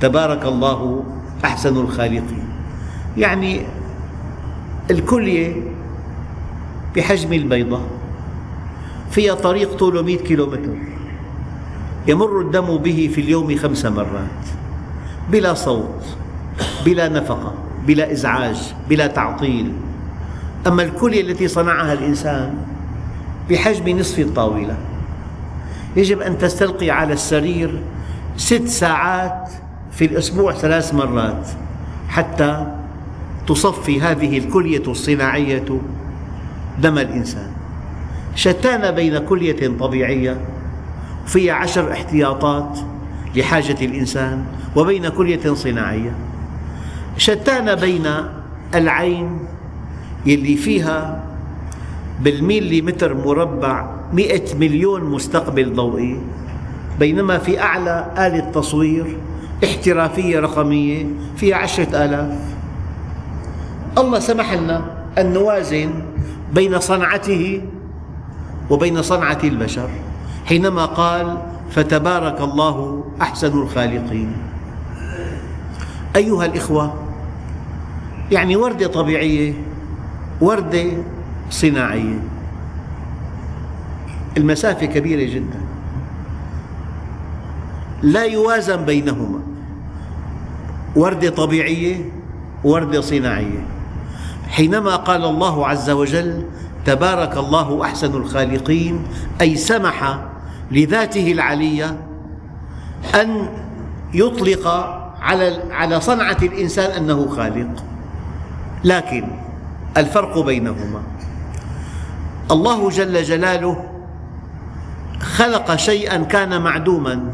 تبارك 0.00 0.44
الله 0.44 1.04
أحسن 1.44 1.76
الخالقين. 1.76 2.48
يعني 3.16 3.62
الكلية 4.90 5.62
بحجم 6.96 7.32
البيضة 7.32 7.80
فيها 9.10 9.34
طريق 9.34 9.76
طوله 9.76 10.02
100 10.02 10.18
كيلومتر. 10.18 10.76
يمر 12.06 12.40
الدم 12.40 12.76
به 12.76 13.10
في 13.14 13.20
اليوم 13.20 13.56
خمس 13.56 13.86
مرات 13.86 14.44
بلا 15.30 15.54
صوت 15.54 16.04
بلا 16.84 17.08
نفقة. 17.08 17.65
بلا 17.86 18.12
إزعاج 18.12 18.74
بلا 18.88 19.06
تعطيل. 19.06 19.72
أما 20.66 20.82
الكلية 20.82 21.20
التي 21.20 21.48
صنعها 21.48 21.92
الإنسان 21.92 22.54
بحجم 23.50 23.98
نصف 23.98 24.18
الطاولة 24.18 24.76
يجب 25.96 26.20
أن 26.20 26.38
تستلقي 26.38 26.90
على 26.90 27.12
السرير 27.12 27.82
ست 28.36 28.68
ساعات 28.68 29.50
في 29.92 30.04
الأسبوع 30.04 30.52
ثلاث 30.52 30.94
مرات 30.94 31.48
حتى 32.08 32.66
تصفي 33.46 34.00
هذه 34.00 34.38
الكلية 34.38 34.82
الصناعية 34.88 35.80
دم 36.82 36.98
الإنسان. 36.98 37.50
شتان 38.34 38.94
بين 38.94 39.18
كلية 39.18 39.76
طبيعية 39.78 40.40
فيها 41.26 41.54
عشر 41.54 41.92
احتياطات 41.92 42.78
لحاجة 43.34 43.76
الإنسان 43.84 44.44
وبين 44.76 45.08
كلية 45.08 45.54
صناعية. 45.54 46.12
شتان 47.16 47.74
بين 47.74 48.06
العين 48.74 49.38
يلي 50.26 50.56
فيها 50.56 51.24
بالميليمتر 52.20 53.14
مربع 53.14 53.90
مئة 54.12 54.54
مليون 54.54 55.04
مستقبل 55.04 55.74
ضوئي 55.74 56.20
بينما 56.98 57.38
في 57.38 57.60
أعلى 57.60 58.06
آلة 58.18 58.50
تصوير 58.50 59.16
احترافية 59.64 60.40
رقمية 60.40 61.06
فيها 61.36 61.56
عشرة 61.56 62.04
آلاف. 62.04 62.38
الله 63.98 64.18
سمح 64.18 64.52
لنا 64.52 64.84
أن 65.18 65.32
نوازن 65.32 65.90
بين 66.54 66.80
صنعته 66.80 67.62
وبين 68.70 69.02
صنعة 69.02 69.38
البشر 69.44 69.90
حينما 70.44 70.84
قال 70.84 71.38
فتبارك 71.70 72.40
الله 72.40 73.04
أحسن 73.20 73.62
الخالقين. 73.62 74.32
أيها 76.16 76.46
الإخوة 76.46 77.05
يعني 78.32 78.56
وردة 78.56 78.86
طبيعية 78.86 79.52
وردة 80.40 80.84
صناعية. 81.50 82.18
المسافة 84.36 84.86
كبيرة 84.86 85.34
جدا. 85.34 85.60
لا 88.02 88.24
يوازن 88.24 88.84
بينهما. 88.84 89.40
وردة 90.96 91.30
طبيعية 91.30 92.10
وردة 92.64 93.00
صناعية. 93.00 93.66
حينما 94.48 94.96
قال 94.96 95.24
الله 95.24 95.66
عز 95.66 95.90
وجل 95.90 96.44
تبارك 96.84 97.36
الله 97.36 97.82
أحسن 97.84 98.14
الخالقين 98.14 99.02
أي 99.40 99.56
سمح 99.56 100.18
لذاته 100.70 101.32
العلية 101.32 101.98
أن 103.14 103.48
يطلق 104.14 104.68
على 105.70 106.00
صنعة 106.00 106.36
الإنسان 106.42 106.90
أنه 106.90 107.28
خالق. 107.28 107.84
لكن 108.84 109.24
الفرق 109.96 110.38
بينهما. 110.38 111.02
الله 112.50 112.90
جل 112.90 113.22
جلاله 113.22 113.84
خلق 115.20 115.76
شيئا 115.76 116.22
كان 116.22 116.62
معدوما 116.62 117.32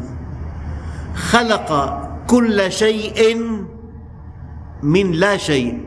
خلق 1.15 1.99
كل 2.27 2.71
شيء 2.71 3.37
من 4.83 5.11
لا 5.11 5.37
شيء 5.37 5.85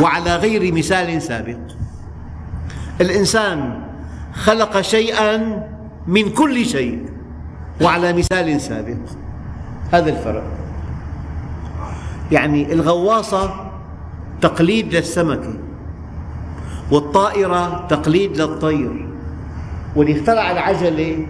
وعلى 0.00 0.36
غير 0.36 0.72
مثال 0.74 1.22
سابق. 1.22 1.58
الإنسان 3.00 3.82
خلق 4.34 4.80
شيئا 4.80 5.62
من 6.06 6.30
كل 6.30 6.66
شيء 6.66 7.06
وعلى 7.80 8.12
مثال 8.12 8.60
سابق. 8.60 8.96
هذا 9.92 10.10
الفرق. 10.10 10.44
يعني 12.32 12.72
الغواصة 12.72 13.65
تقليد 14.40 14.94
للسمكة 14.94 15.54
والطائرة 16.90 17.86
تقليد 17.88 18.40
للطير 18.40 19.08
واللي 19.96 20.20
اخترع 20.20 20.50
العجلة 20.50 21.26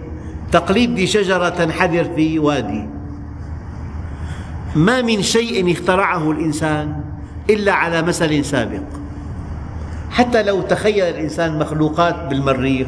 تقليد 0.51 0.99
لشجرة 0.99 1.49
تنحدر 1.49 2.03
في 2.15 2.39
وادي. 2.39 2.85
ما 4.75 5.01
من 5.01 5.21
شيء 5.21 5.71
اخترعه 5.71 6.31
الإنسان 6.31 7.01
إلا 7.49 7.73
على 7.73 8.01
مثل 8.01 8.45
سابق. 8.45 8.83
حتى 10.11 10.43
لو 10.43 10.61
تخيل 10.61 11.03
الإنسان 11.03 11.59
مخلوقات 11.59 12.15
بالمريخ 12.29 12.87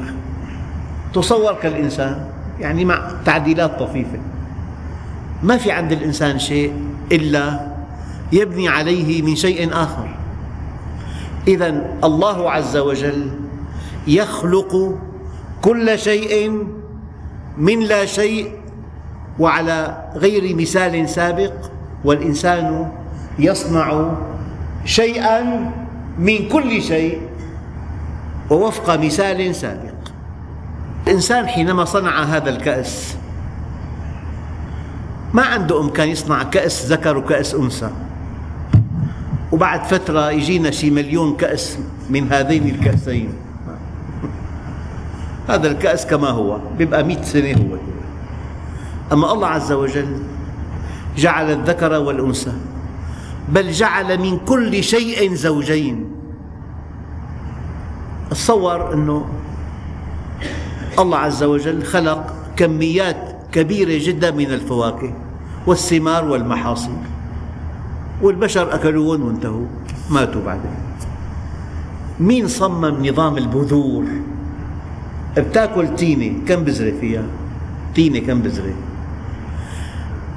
تصور 1.13 1.53
كالإنسان 1.53 2.25
يعني 2.59 2.85
مع 2.85 3.11
تعديلات 3.25 3.79
طفيفة. 3.79 4.19
ما 5.43 5.57
في 5.57 5.71
عند 5.71 5.91
الإنسان 5.91 6.39
شيء 6.39 6.73
إلا 7.11 7.68
يبني 8.31 8.67
عليه 8.67 9.21
من 9.21 9.35
شيء 9.35 9.73
آخر. 9.73 10.15
إذا 11.47 11.97
الله 12.03 12.51
عز 12.51 12.77
وجل 12.77 13.31
يخلق 14.07 14.97
كل 15.61 15.99
شيء 15.99 16.65
من 17.57 17.79
لا 17.79 18.05
شيء 18.05 18.51
وعلى 19.39 20.09
غير 20.15 20.55
مثال 20.55 21.09
سابق 21.09 21.53
والإنسان 22.03 22.91
يصنع 23.39 24.11
شيئا 24.85 25.71
من 26.19 26.49
كل 26.49 26.81
شيء 26.81 27.21
ووفق 28.49 28.95
مثال 28.95 29.55
سابق. 29.55 29.93
الإنسان 31.07 31.47
حينما 31.47 31.85
صنع 31.85 32.23
هذا 32.23 32.49
الكأس 32.49 33.15
ما 35.33 35.43
عنده 35.43 35.81
إمكان 35.81 36.07
يصنع 36.07 36.43
كأس 36.43 36.85
ذكر 36.85 37.17
وكأس 37.17 37.55
أنثى. 37.55 37.89
وبعد 39.51 39.83
فترة 39.83 40.31
يجينا 40.31 40.71
شي 40.71 40.89
مليون 40.89 41.35
كأس 41.35 41.79
من 42.09 42.31
هذين 42.31 42.69
الكأسين. 42.69 43.33
هذا 45.49 45.71
الكأس 45.71 46.05
كما 46.05 46.29
هو 46.29 46.59
بيبقى 46.77 47.03
مئة 47.03 47.21
سنة 47.21 47.51
هو. 47.53 47.77
أما 49.13 49.33
الله 49.33 49.47
عز 49.47 49.71
وجل 49.71 50.21
جعل 51.17 51.51
الذكر 51.51 51.93
والأنثى 51.93 52.53
بل 53.49 53.71
جعل 53.71 54.19
من 54.19 54.37
كل 54.37 54.83
شيء 54.83 55.33
زوجين. 55.33 56.11
تصور 58.31 58.93
أنه 58.93 59.25
الله 60.99 61.17
عز 61.17 61.43
وجل 61.43 61.83
خلق 61.83 62.33
كميات 62.55 63.35
كبيرة 63.51 64.05
جدا 64.05 64.31
من 64.31 64.45
الفواكه 64.45 65.13
والثمار 65.67 66.25
والمحاصيل. 66.25 67.18
والبشر 68.21 68.75
أكلوهم 68.75 69.21
وانتهوا 69.21 69.65
ماتوا 70.09 70.45
بعدين. 70.45 70.71
مين 72.19 72.47
صمم 72.47 73.07
نظام 73.07 73.37
البذور؟ 73.37 74.05
بتاكل 75.37 75.95
تينة 75.95 76.45
كم 76.47 76.63
بذرة 76.63 76.93
فيها؟ 77.01 77.23
تينة 77.95 78.19
كم 78.19 78.41
بذرة؟ 78.41 78.73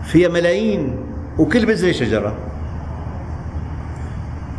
فيها 0.05 0.29
ملايين 0.29 0.97
وكل 1.38 1.66
بذرة 1.66 1.92
شجرة. 1.92 2.35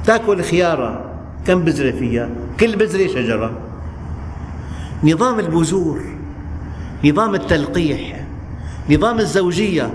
تاكل 0.05 0.43
خيارة 0.43 1.05
كم 1.47 1.61
بذرة 1.61 1.91
فيها؟ 1.91 2.29
كل 2.59 2.75
بذرة 2.75 3.07
شجرة. 3.07 3.51
نظام 5.03 5.39
البذور 5.39 6.01
نظام 7.05 7.35
التلقيح 7.35 8.25
نظام 8.89 9.19
الزوجية. 9.19 9.93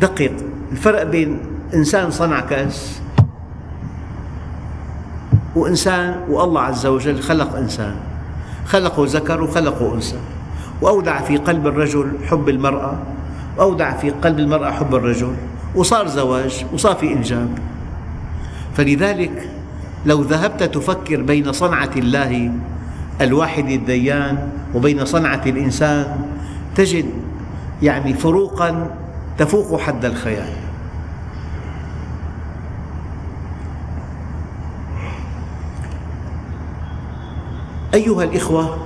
دقق 0.00 0.32
الفرق 0.72 1.02
بين 1.02 1.38
إنسان 1.74 2.10
صنع 2.10 2.40
كأس. 2.40 3.00
وإنسان 5.56 6.20
والله 6.28 6.60
عز 6.60 6.86
وجل 6.86 7.22
خلق 7.22 7.56
إنسان. 7.56 7.94
خلقه 8.66 9.04
ذكر 9.06 9.42
وخلقه 9.42 9.94
أنثى. 9.94 10.18
وأودع 10.82 11.20
في 11.20 11.36
قلب 11.36 11.66
الرجل 11.66 12.12
حب 12.26 12.48
المرأة. 12.48 12.98
وأودع 13.58 13.96
في 13.96 14.10
قلب 14.10 14.38
المرأة 14.38 14.70
حب 14.70 14.94
الرجل. 14.94 15.32
وصار 15.74 16.08
زواج 16.08 16.64
وصار 16.72 16.94
في 16.94 17.12
إنجاب. 17.12 17.48
فلذلك 18.74 19.50
لو 20.06 20.22
ذهبت 20.22 20.62
تفكر 20.62 21.22
بين 21.22 21.52
صنعة 21.52 21.90
الله 21.96 22.52
الواحد 23.20 23.68
الديان 23.68 24.48
وبين 24.74 25.04
صنعة 25.04 25.42
الإنسان 25.46 26.16
تجد 26.74 27.06
يعني 27.82 28.14
فروقا 28.14 28.90
تفوق 29.38 29.80
حد 29.80 30.04
الخيال. 30.04 30.67
أيها 37.94 38.24
الإخوة 38.24 38.78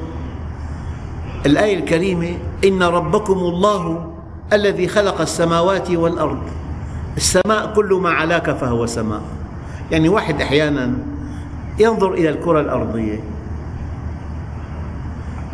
الآية 1.47 1.79
الكريمة 1.79 2.35
إن 2.65 2.83
ربكم 2.83 3.39
الله 3.39 4.13
الذي 4.53 4.89
خلق 4.89 5.21
السماوات 5.21 5.91
والأرض. 5.91 6.43
السماء 7.17 7.73
كل 7.75 7.95
ما 7.95 8.11
علاك 8.11 8.51
فهو 8.51 8.87
سماء. 8.87 9.21
يعني 9.91 10.09
واحد 10.09 10.41
أحيانا 10.41 10.93
ينظر 11.79 12.13
إلى 12.15 12.29
الكرة 12.29 12.61
الأرضية 12.61 13.21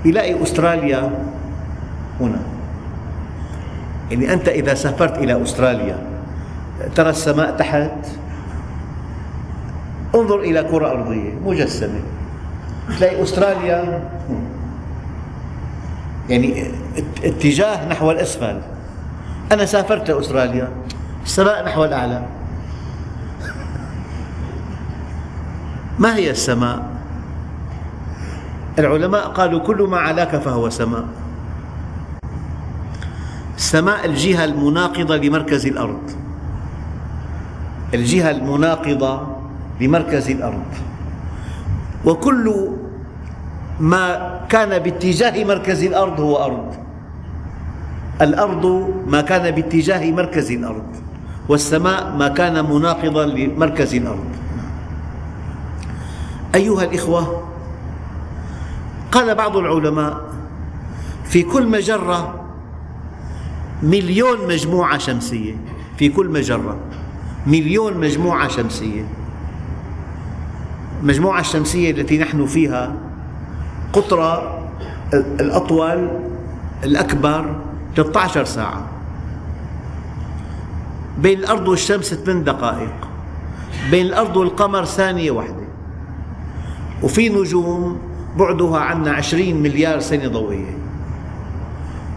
يلاقي 0.04 0.42
أستراليا 0.42 1.24
هنا. 2.20 2.40
يعني 4.10 4.32
أنت 4.32 4.48
إذا 4.48 4.74
سافرت 4.74 5.18
إلى 5.18 5.42
أستراليا 5.42 6.06
ترى 6.94 7.10
السماء 7.10 7.56
تحت 7.56 8.06
انظر 10.14 10.40
إلى 10.40 10.62
كرة 10.62 10.90
أرضية 10.90 11.32
مجسمة. 11.46 12.00
تلاقي 12.96 13.22
أستراليا. 13.22 14.08
يعني 16.28 16.70
اتجاه 17.24 17.88
نحو 17.88 18.10
الأسفل. 18.10 18.60
أنا 19.52 19.64
سافرت 19.64 20.10
لأستراليا 20.10 20.68
السماء 21.24 21.64
نحو 21.64 21.84
الأعلى. 21.84 22.22
ما 25.98 26.16
هي 26.16 26.30
السماء؟ 26.30 26.82
العلماء 28.78 29.28
قالوا 29.28 29.60
كل 29.60 29.82
ما 29.82 29.98
علاك 29.98 30.36
فهو 30.36 30.70
سماء. 30.70 31.04
السماء 33.56 34.06
الجهة 34.06 34.44
المناقضة 34.44 35.16
لمركز 35.16 35.66
الأرض. 35.66 36.10
الجهة 37.94 38.30
المناقضة 38.30 39.26
لمركز 39.80 40.30
الأرض. 40.30 40.64
وكل 42.08 42.68
ما 43.80 44.40
كان 44.48 44.78
باتجاه 44.78 45.44
مركز 45.44 45.84
الأرض 45.84 46.20
هو 46.20 46.36
أرض. 46.36 46.74
الأرض 48.20 48.64
ما 49.06 49.20
كان 49.20 49.54
باتجاه 49.54 50.10
مركز 50.12 50.50
الأرض 50.52 50.88
والسماء 51.48 52.16
ما 52.16 52.28
كان 52.28 52.64
مناقضا 52.64 53.26
لمركز 53.26 53.94
الأرض. 53.94 54.28
أيها 56.54 56.84
الإخوة 56.84 57.42
قال 59.12 59.34
بعض 59.34 59.56
العلماء 59.56 60.20
في 61.24 61.42
كل 61.42 61.68
مجرة 61.68 62.44
مليون 63.82 64.48
مجموعة 64.48 64.98
شمسية. 64.98 65.54
في 65.98 66.08
كل 66.08 66.28
مجرة 66.28 66.76
مليون 67.46 68.00
مجموعة 68.00 68.48
شمسية. 68.48 69.04
المجموعة 71.02 71.40
الشمسية 71.40 71.90
التي 71.90 72.18
نحن 72.18 72.46
فيها 72.46 72.94
قطرة 73.92 74.58
الأطول 75.14 76.08
الأكبر 76.84 77.56
13 77.96 78.44
ساعة. 78.44 78.86
بين 81.18 81.38
الأرض 81.38 81.68
والشمس 81.68 82.14
8 82.14 82.44
دقائق. 82.44 82.94
بين 83.90 84.06
الأرض 84.06 84.36
والقمر 84.36 84.84
ثانية 84.84 85.30
واحدة. 85.30 85.68
وفي 87.02 87.28
نجوم 87.28 87.98
بعدها 88.36 88.78
عنا 88.78 89.10
20 89.10 89.62
مليار 89.62 90.00
سنة 90.00 90.28
ضوئية. 90.28 90.78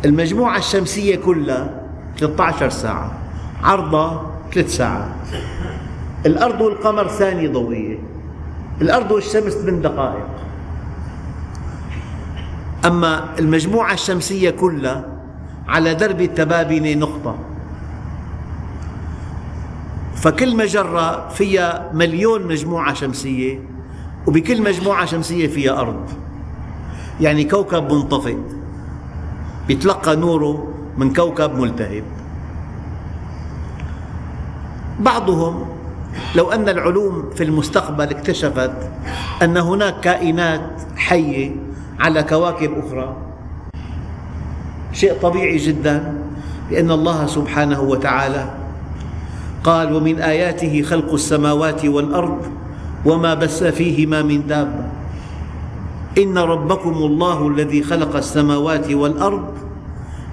المجموعة 0.05 0.57
الشمسية 0.57 1.15
كلها 1.15 1.81
13 2.17 2.69
ساعة. 2.69 3.11
عرضها 3.63 4.31
3 4.53 4.67
ساعات. 4.69 5.11
الأرض 6.25 6.61
والقمر 6.61 7.07
ثانية 7.07 7.49
ضوئية. 7.49 7.97
الأرض 8.81 9.11
والشمس 9.11 9.53
8 9.53 9.81
دقائق. 9.81 10.27
أما 12.85 13.39
المجموعة 13.39 13.93
الشمسية 13.93 14.49
كلها 14.49 15.05
على 15.67 15.93
درب 15.93 16.21
التبابنة 16.21 16.93
نقطة. 16.93 17.35
فكل 20.15 20.57
مجرة 20.57 21.29
فيها 21.29 21.91
مليون 21.93 22.47
مجموعة 22.47 22.93
شمسية 22.93 23.59
وبكل 24.27 24.61
مجموعة 24.61 25.05
شمسية 25.05 25.47
فيها 25.47 25.79
أرض. 25.79 26.09
يعني 27.21 27.43
كوكب 27.43 27.93
منطفئ 27.93 28.37
يتلقى 29.69 30.15
نوره 30.15 30.73
من 30.97 31.13
كوكب 31.13 31.59
ملتهب. 31.59 32.03
بعضهم 34.99 35.65
لو 36.35 36.51
أن 36.51 36.69
العلوم 36.69 37.29
في 37.35 37.43
المستقبل 37.43 38.09
اكتشفت 38.09 38.73
أن 39.43 39.57
هناك 39.57 39.99
كائنات 39.99 40.81
حية 40.97 41.51
على 41.99 42.23
كواكب 42.23 42.71
أخرى 42.85 43.15
شيء 44.93 45.13
طبيعي 45.21 45.57
جدا 45.57 46.13
لأن 46.71 46.91
الله 46.91 47.25
سبحانه 47.25 47.81
وتعالى 47.81 48.45
قال 49.63 49.93
ومن 49.93 50.19
آياته 50.19 50.81
خلق 50.81 51.13
السماوات 51.13 51.85
والأرض 51.85 52.45
وما 53.05 53.33
بث 53.33 53.63
فيهما 53.63 54.21
من 54.21 54.47
دابة. 54.47 54.83
إن 56.17 56.37
ربكم 56.37 56.93
الله 56.93 57.47
الذي 57.47 57.83
خلق 57.83 58.15
السماوات 58.15 58.91
والأرض 58.91 59.53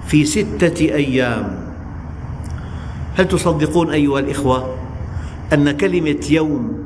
في 0.07 0.25
ستة 0.25 0.81
أيام. 0.81 1.59
هل 3.17 3.27
تصدقون 3.27 3.89
أيها 3.89 4.19
الإخوة؟ 4.19 4.78
أن 5.53 5.71
كلمة 5.71 6.25
يوم 6.29 6.83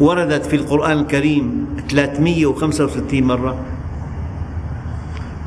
وردت 0.00 0.46
في 0.46 0.56
القرآن 0.56 0.98
الكريم 0.98 1.66
365 1.90 3.22
مرة 3.22 3.56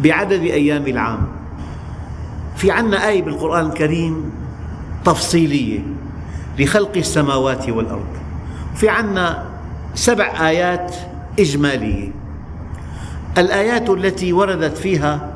بعدد 0.03 0.41
أيام 0.41 0.87
العام. 0.87 1.27
في 2.55 2.71
عنا 2.71 3.07
آية 3.07 3.23
بالقرآن 3.23 3.65
الكريم 3.65 4.31
تفصيلية 5.05 5.79
لخلق 6.59 6.97
السماوات 6.97 7.69
والأرض. 7.69 8.07
في 8.75 8.89
عنا 8.89 9.45
سبع 9.95 10.49
آيات 10.49 10.95
إجمالية. 11.39 12.09
الآيات 13.37 13.89
التي 13.89 14.33
وردت 14.33 14.77
فيها 14.77 15.33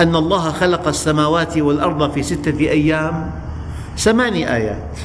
أن 0.00 0.16
الله 0.16 0.50
خلق 0.50 0.88
السماوات 0.88 1.58
والأرض 1.58 2.12
في 2.12 2.22
ستة 2.22 2.58
أيام 2.60 3.30
ثماني 3.96 4.54
آيات. 4.54 4.98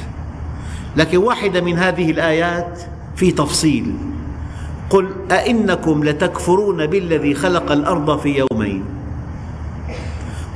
لكن 0.96 1.16
واحدة 1.16 1.60
من 1.60 1.78
هذه 1.78 2.10
الآيات 2.10 2.80
في 3.16 3.30
تفصيل. 3.30 3.94
قل 4.90 5.08
أئنكم 5.30 6.04
لتكفرون 6.04 6.86
بالذي 6.86 7.34
خلق 7.34 7.72
الأرض 7.72 8.18
في 8.18 8.38
يومين 8.38 8.84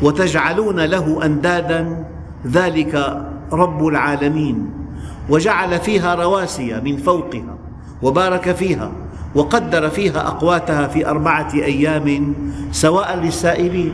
وتجعلون 0.02 0.80
له 0.80 1.24
أندادا 1.24 2.04
ذلك 2.46 3.22
رب 3.52 3.86
العالمين 3.86 4.70
وجعل 5.28 5.80
فيها 5.80 6.14
رواسي 6.14 6.80
من 6.80 6.96
فوقها 6.96 7.54
وبارك 8.02 8.52
فيها 8.52 8.92
وقدر 9.34 9.88
فيها 9.88 10.26
أقواتها 10.26 10.86
في 10.86 11.06
أربعة 11.06 11.54
أيام 11.54 12.34
سواء 12.72 13.16
للسائلين. 13.16 13.92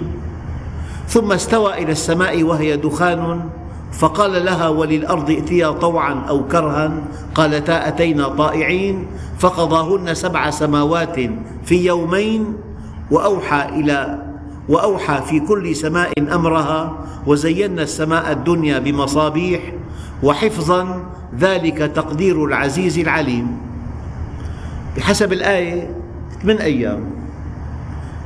ثم 1.08 1.32
استوى 1.32 1.82
إلى 1.82 1.92
السماء 1.92 2.42
وهي 2.42 2.76
دخان 2.76 3.48
فقال 3.92 4.44
لها 4.44 4.68
وللأرض 4.68 5.30
ائتيا 5.30 5.70
طوعا 5.70 6.14
أو 6.28 6.48
كرها؟ 6.48 6.92
قالتا 7.34 7.88
أتينا 7.88 8.28
طائعين 8.28 9.06
فقضاهن 9.38 10.14
سبع 10.14 10.50
سماوات 10.50 11.16
في 11.64 11.86
يومين 11.86 12.56
وأوحى 13.10 13.68
إلى 13.68 14.22
وأوحى 14.68 15.22
في 15.22 15.40
كل 15.40 15.76
سماء 15.76 16.12
أمرها 16.18 16.98
وزينا 17.26 17.82
السماء 17.82 18.32
الدنيا 18.32 18.78
بمصابيح 18.78 19.60
وحفظا 20.22 21.02
ذلك 21.38 21.78
تقدير 21.78 22.44
العزيز 22.44 22.98
العليم. 22.98 23.58
بحسب 24.96 25.32
الآية 25.32 25.90
من 26.44 26.58
أيام؟ 26.58 27.00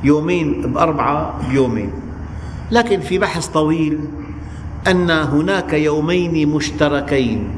يومين 0.03 0.61
بأربعة 0.61 1.33
بيومين. 1.49 1.91
لكن 2.71 2.99
في 2.99 3.17
بحث 3.17 3.47
طويل 3.47 3.99
أن 4.87 5.11
هناك 5.11 5.73
يومين 5.73 6.49
مشتركين 6.49 7.49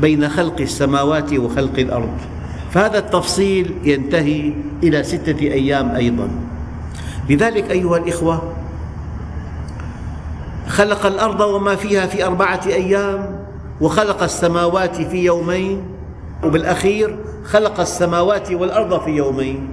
بين 0.00 0.28
خلق 0.28 0.60
السماوات 0.60 1.32
وخلق 1.32 1.78
الأرض. 1.78 2.16
فهذا 2.70 2.98
التفصيل 2.98 3.74
ينتهي 3.84 4.52
إلى 4.82 5.02
ستة 5.02 5.40
أيام 5.40 5.90
أيضا. 5.90 6.28
لذلك 7.30 7.70
أيها 7.70 7.96
الإخوة 7.96 8.52
خلق 10.68 11.06
الأرض 11.06 11.40
وما 11.40 11.76
فيها 11.76 12.06
في 12.06 12.24
أربعة 12.24 12.60
أيام 12.66 13.38
وخلق 13.80 14.22
السماوات 14.22 14.96
في 14.96 15.24
يومين 15.24 15.82
وبالأخير 16.44 17.16
خلق 17.44 17.80
السماوات 17.80 18.52
والأرض 18.52 19.04
في 19.04 19.10
يومين. 19.10 19.68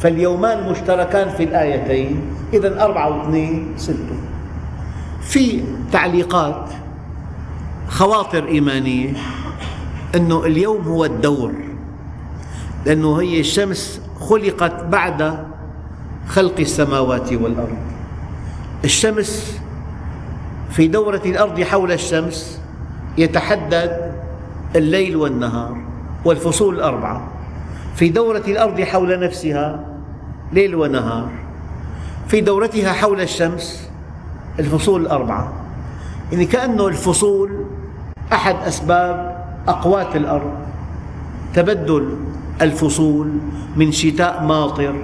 فاليومان 0.00 0.70
مشتركان 0.70 1.28
في 1.28 1.42
الآيتين 1.44 2.20
إذا 2.52 2.84
أربعة 2.84 3.18
واثنين 3.18 3.72
ستة. 3.76 4.16
في 5.24 5.64
تعليقات 5.92 6.70
خواطر 7.88 8.48
إيمانية 8.48 9.12
أنه 10.14 10.44
اليوم 10.44 10.82
هو 10.82 11.04
الدور 11.04 11.52
لأنه 12.86 13.20
هي 13.20 13.40
الشمس 13.40 14.00
خلقت 14.20 14.84
بعد 14.84 15.44
خلق 16.28 16.54
السماوات 16.60 17.32
والأرض. 17.32 17.78
الشمس 18.84 19.60
في 20.70 20.88
دورة 20.88 21.22
الأرض 21.24 21.60
حول 21.60 21.92
الشمس 21.92 22.60
يتحدد 23.18 24.12
الليل 24.76 25.16
والنهار 25.16 25.76
والفصول 26.24 26.74
الأربعة. 26.74 27.28
في 27.96 28.08
دورة 28.08 28.42
الأرض 28.48 28.80
حول 28.80 29.20
نفسها 29.20 29.86
ليل 30.52 30.74
ونهار. 30.74 31.30
في 32.28 32.40
دورتها 32.40 32.92
حول 32.92 33.20
الشمس 33.20 33.88
الفصول 34.58 35.00
الأربعة. 35.00 35.52
يعني 36.32 36.44
كأنه 36.44 36.88
الفصول 36.88 37.50
أحد 38.32 38.56
أسباب 38.66 39.44
أقوات 39.68 40.16
الأرض. 40.16 40.52
تبدل 41.54 42.16
الفصول 42.62 43.30
من 43.76 43.92
شتاء 43.92 44.44
ماطر 44.44 44.94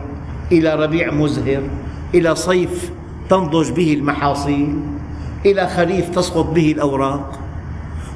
إلى 0.53 0.75
ربيع 0.75 1.11
مزهر 1.11 1.63
إلى 2.15 2.35
صيف 2.35 2.91
تنضج 3.31 3.71
به 3.71 3.95
المحاصيل 3.95 4.81
إلى 5.47 5.67
خريف 5.67 6.09
تسقط 6.09 6.51
به 6.51 6.73
الأوراق. 6.73 7.39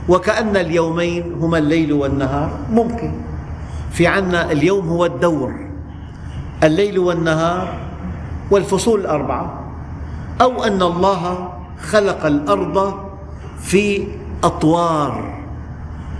وكأن 0.08 0.56
اليومين 0.56 1.32
هما 1.40 1.58
الليل 1.58 1.92
والنهار. 1.92 2.50
ممكن. 2.70 3.12
في 3.90 4.06
عنا 4.06 4.52
اليوم 4.52 4.88
هو 4.88 5.04
الدور 5.04 5.54
الليل 6.62 6.98
والنهار 6.98 7.78
والفصول 8.50 9.00
الأربعة. 9.00 9.63
أو 10.40 10.64
أن 10.64 10.82
الله 10.82 11.52
خلق 11.82 12.26
الأرض 12.26 12.76
في 13.60 14.06
أطوار 14.44 15.14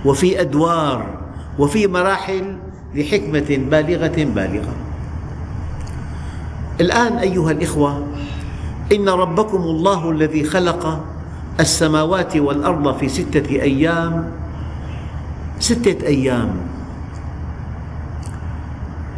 وفي 0.05 0.41
أدوار 0.41 0.99
وفي 1.59 1.87
مراحل 1.87 2.57
لحكمة 2.95 3.49
بالغة 3.71 4.17
بالغة. 4.35 4.75
الآن 6.81 7.13
أيها 7.17 7.51
الإخوة 7.51 8.07
إن 8.91 9.09
ربكم 9.09 9.61
الله 9.61 10.11
الذي 10.11 10.43
خلق 10.43 10.83
السماوات 11.59 12.37
والأرض 12.37 12.97
في 12.97 13.09
ستة 13.09 13.49
أيام. 13.49 14.31
ستة 15.59 16.07
أيام. 16.07 16.49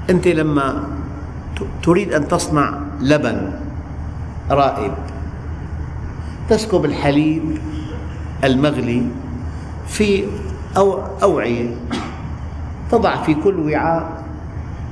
أنت 0.10 0.28
لما 0.28 0.84
تريد 1.84 2.14
أن 2.14 2.28
تصنع 2.28 2.80
لبن 3.02 3.67
رائب. 4.52 4.94
تسكب 6.50 6.86
الحليب 6.86 7.58
المغلي 8.44 9.04
في 9.88 10.24
أو 10.78 11.00
أوعية. 11.24 11.76
تضع 12.92 13.24
في 13.24 13.34
كل 13.34 13.60
وعاء 13.60 14.24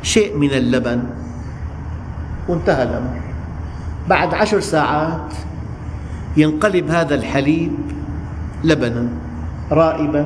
شيء 0.04 0.38
من 0.38 0.52
اللبن. 0.52 1.04
وانتهى 2.48 2.84
الأمر. 2.84 3.22
بعد 4.10 4.34
عشر 4.34 4.60
ساعات 4.60 5.34
ينقلب 6.38 6.90
هذا 6.90 7.16
الحليب 7.16 7.72
لبنا 8.64 9.08
رائبا 9.72 10.26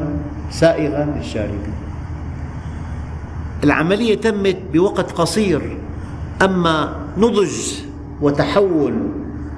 سائغا 0.51 1.03
للشاربين. 1.17 1.73
العملية 3.63 4.15
تمت 4.21 4.57
بوقت 4.73 5.11
قصير 5.11 5.77
أما 6.41 6.95
نضج 7.17 7.73
وتحول 8.21 8.93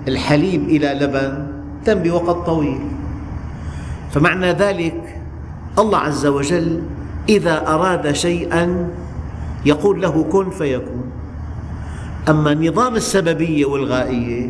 الحليب 0.08 0.64
إلى 0.64 0.88
لبن 0.88 1.48
تم 1.86 2.04
بوقت 2.04 2.46
طويل. 2.46 2.80
فمعنى 4.12 4.52
ذلك 4.52 5.22
الله 5.80 5.98
عز 5.98 6.26
وجل 6.26 6.82
إذا 7.30 7.68
أراد 7.68 8.12
شيئا 8.12 8.90
يقول 9.66 10.02
له 10.02 10.24
كن 10.24 10.50
فيكون. 10.50 11.12
أما 12.30 12.54
نظام 12.54 12.96
السببية 12.96 13.66
والغائية 13.66 14.50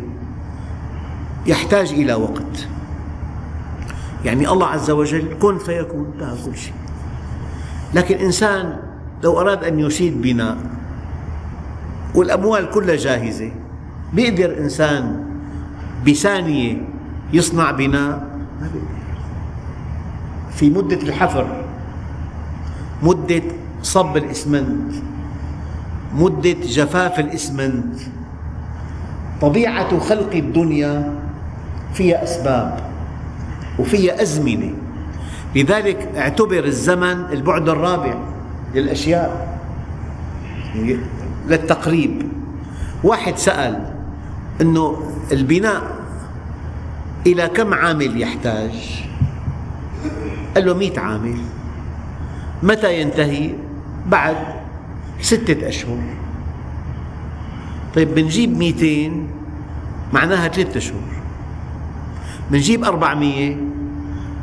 يحتاج 1.46 1.90
إلى 1.90 2.14
وقت. 2.14 2.68
يعني 4.24 4.48
الله 4.48 4.66
عز 4.66 4.90
وجل 4.90 5.36
كن 5.40 5.58
فيكون 5.58 6.06
انتهى 6.14 6.36
كل 6.44 6.56
شيء. 6.56 6.74
لكن 7.94 8.16
إنسان 8.16 8.76
لو 9.24 9.40
أراد 9.40 9.64
أن 9.64 9.80
يشيد 9.80 10.22
بناء 10.22 10.56
والأموال 12.14 12.70
كلها 12.70 12.96
جاهزة 12.96 13.52
بيقدر 14.12 14.58
إنسان 14.58 15.31
بثانية 16.06 16.76
يصنع 17.32 17.70
بناء 17.70 18.38
في 20.50 20.70
مدة 20.70 20.96
الحفر 20.96 21.46
مدة 23.02 23.42
صب 23.82 24.16
الإسمنت 24.16 24.94
مدة 26.14 26.56
جفاف 26.62 27.20
الإسمنت. 27.20 28.00
طبيعة 29.40 29.98
خلق 29.98 30.34
الدنيا 30.34 31.14
فيها 31.94 32.22
أسباب 32.24 32.80
وفيها 33.78 34.22
أزمنة. 34.22 34.72
لذلك 35.56 36.08
اعتبر 36.16 36.64
الزمن 36.64 37.24
البعد 37.32 37.68
الرابع 37.68 38.14
للأشياء 38.74 39.58
للتقريب. 41.48 42.22
واحد 43.04 43.36
سأل 43.36 43.94
أنه 44.60 45.12
البناء 45.32 45.82
إلى 47.26 47.48
كم 47.48 47.74
عامل 47.74 48.20
يحتاج؟ 48.20 49.04
قال 50.54 50.66
له 50.66 50.74
مئة 50.74 51.00
عامل. 51.00 51.36
متى 52.62 53.00
ينتهي؟ 53.00 53.50
بعد 54.06 54.36
ستة 55.20 55.68
أشهر. 55.68 55.98
طيب 57.94 58.14
بنجيب 58.14 58.56
مئتين 58.56 59.28
معناها 60.12 60.48
ثلاثة 60.48 60.78
أشهر. 60.78 61.00
بنجيب 62.50 62.84
أربعمية 62.84 63.56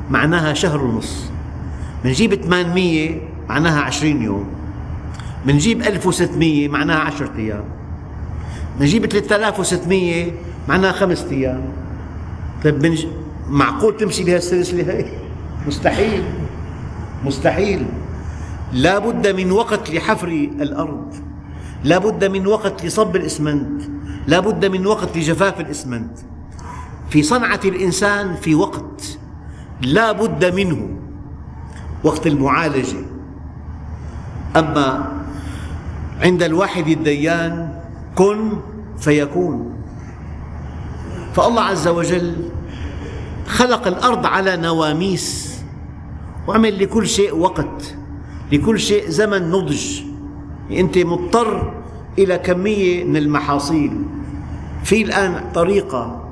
معناها 0.09 0.53
شهر 0.53 0.83
ونص. 0.83 1.25
بنجيب 2.03 2.35
ثمانمية 2.35 3.21
معناها 3.49 3.81
عشرين 3.81 4.21
يوم. 4.21 4.47
بنجيب 5.45 5.81
ألف 5.81 6.07
وستمية 6.07 6.67
معناها 6.67 6.99
عشرة 6.99 7.31
أيام. 7.37 7.63
بنجيب 8.79 9.05
ثلاثة 9.05 9.35
آلاف 9.35 9.59
وستمية 9.59 10.31
معناها 10.67 10.91
خمسة 10.91 11.31
أيام. 11.31 11.61
طيب 12.63 12.79
بنج... 12.79 13.05
معقول 13.49 13.97
تمشي 13.97 14.23
بهالسلسلة 14.23 14.93
هي؟ 14.93 15.05
مستحيل. 15.67 16.23
مستحيل. 17.25 17.85
لا 18.73 18.99
بد 18.99 19.27
من 19.27 19.51
وقت 19.51 19.89
لحفر 19.89 20.27
الأرض. 20.61 21.15
لا 21.83 21.97
بد 21.97 22.25
من 22.25 22.47
وقت 22.47 22.85
لصب 22.85 23.15
الإسمنت. 23.15 23.81
لا 24.27 24.39
بد 24.39 24.65
من 24.65 24.87
وقت 24.87 25.17
لجفاف 25.17 25.59
الإسمنت. 25.59 26.19
في 27.09 27.23
صنعة 27.23 27.59
الإنسان 27.65 28.35
في 28.35 28.55
وقت 28.55 29.17
لا 29.81 30.11
بد 30.11 30.55
منه. 30.55 30.89
وقت 32.03 32.27
المعالجة. 32.27 32.97
أما 34.55 35.11
عند 36.21 36.43
الواحد 36.43 36.87
الديان 36.87 37.68
كن 38.19 38.49
فيكون. 38.97 39.73
فالله 41.33 41.61
عز 41.61 41.87
وجل 41.87 42.35
خلق 43.47 43.87
الأرض 43.87 44.25
على 44.25 44.57
نواميس 44.57 45.59
وعمل 46.47 46.83
لكل 46.83 47.07
شيء 47.07 47.35
وقت 47.35 47.95
لكل 48.51 48.79
شيء 48.79 49.09
زمن 49.09 49.49
نضج. 49.49 50.01
أنت 50.71 50.97
مضطر 50.97 51.73
إلى 52.17 52.37
كمية 52.37 53.03
من 53.03 53.17
المحاصيل. 53.17 54.03
في 54.83 55.01
الآن 55.01 55.43
طريقة 55.53 56.29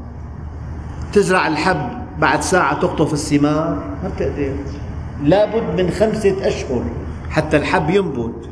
تزرع 1.14 1.48
الحب 1.48 1.90
بعد 2.20 2.42
ساعة 2.42 2.80
تقطف 2.80 3.14
الثمار 3.14 3.98
ما 4.04 4.10
بتقدر. 4.16 4.56
لابد 5.24 5.82
من 5.82 5.92
خمسة 5.92 6.48
أشهر 6.48 6.84
حتى 7.30 7.58
الحب 7.58 7.90
ينبت. 7.90 8.50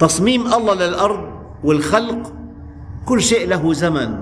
تصميم 0.00 0.46
الله 0.52 0.74
للأرض 0.74 1.20
والخلق 1.64 2.32
كل 3.08 3.22
شيء 3.22 3.48
له 3.48 3.72
زمن. 3.72 4.20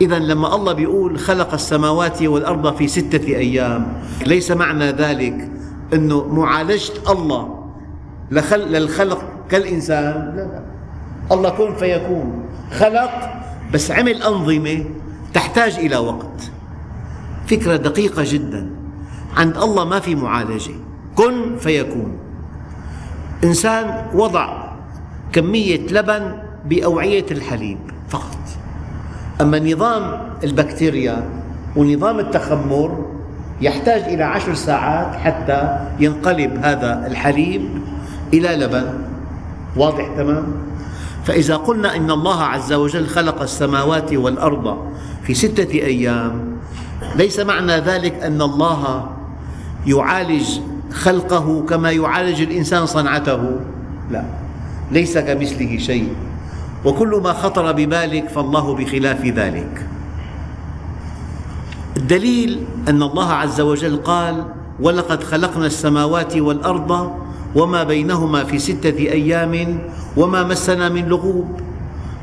إذا 0.00 0.18
لما 0.18 0.54
الله 0.54 0.72
بيقول 0.72 1.18
خلق 1.18 1.52
السماوات 1.54 2.22
والأرض 2.22 2.76
في 2.76 2.88
ستة 2.88 3.26
أيام 3.26 4.02
ليس 4.26 4.50
معنى 4.50 4.90
ذلك 4.90 5.50
أنه 5.92 6.28
معالجة 6.28 6.92
الله 7.08 7.64
للخلق 8.30 9.20
كالإنسان. 9.48 10.32
لا 10.36 10.42
لا. 10.42 10.62
الله 11.32 11.50
كن 11.50 11.74
فيكون. 11.74 12.44
خلق 12.72 13.12
بس 13.72 13.90
عمل 13.90 14.22
أنظمة 14.22 14.84
تحتاج 15.34 15.74
إلى 15.74 15.96
وقت. 15.96 16.50
فكرة 17.46 17.76
دقيقة 17.76 18.22
جدا. 18.26 18.70
عند 19.36 19.56
الله 19.56 19.84
ما 19.84 20.00
في 20.00 20.14
معالجة. 20.14 20.72
كن 21.16 21.56
فيكون. 21.56 22.18
إنسان 23.44 24.06
وضع 24.14 24.72
كمية 25.32 25.86
لبن 25.86 26.51
بأوعية 26.64 27.26
الحليب 27.30 27.78
فقط. 28.08 28.38
أما 29.40 29.58
نظام 29.58 30.20
البكتيريا 30.44 31.24
ونظام 31.76 32.18
التخمر 32.18 33.06
يحتاج 33.60 34.02
إلى 34.02 34.24
عشر 34.24 34.54
ساعات 34.54 35.14
حتى 35.14 35.78
ينقلب 36.00 36.56
هذا 36.62 37.06
الحليب 37.06 37.68
إلى 38.34 38.48
لبن. 38.48 38.86
واضح 39.76 40.08
تمام؟ 40.16 40.44
فإذا 41.24 41.56
قلنا 41.56 41.96
إن 41.96 42.10
الله 42.10 42.42
عز 42.42 42.72
وجل 42.72 43.06
خلق 43.06 43.42
السماوات 43.42 44.12
والأرض 44.12 44.92
في 45.22 45.34
ستة 45.34 45.72
أيام 45.72 46.56
ليس 47.16 47.40
معنى 47.40 47.76
ذلك 47.76 48.14
أن 48.22 48.42
الله 48.42 49.10
يعالج 49.86 50.60
خلقه 50.92 51.66
كما 51.68 51.90
يعالج 51.90 52.40
الإنسان 52.42 52.86
صنعته؟ 52.86 53.60
لا 54.10 54.24
ليس 54.90 55.18
كمثله 55.18 55.78
شيء. 55.78 56.08
وكل 56.84 57.20
ما 57.24 57.32
خطر 57.32 57.72
ببالك 57.72 58.28
فالله 58.28 58.74
بخلاف 58.74 59.26
ذلك. 59.26 59.86
الدليل 61.96 62.64
أن 62.88 63.02
الله 63.02 63.32
عز 63.32 63.60
وجل 63.60 63.96
قال 63.96 64.44
ولقد 64.80 65.22
خلقنا 65.22 65.66
السماوات 65.66 66.36
والأرض 66.36 67.12
وما 67.54 67.82
بينهما 67.82 68.44
في 68.44 68.58
ستة 68.58 68.96
أيام 68.98 69.78
وما 70.16 70.42
مسنا 70.44 70.88
من 70.88 71.04
لغوب 71.08 71.60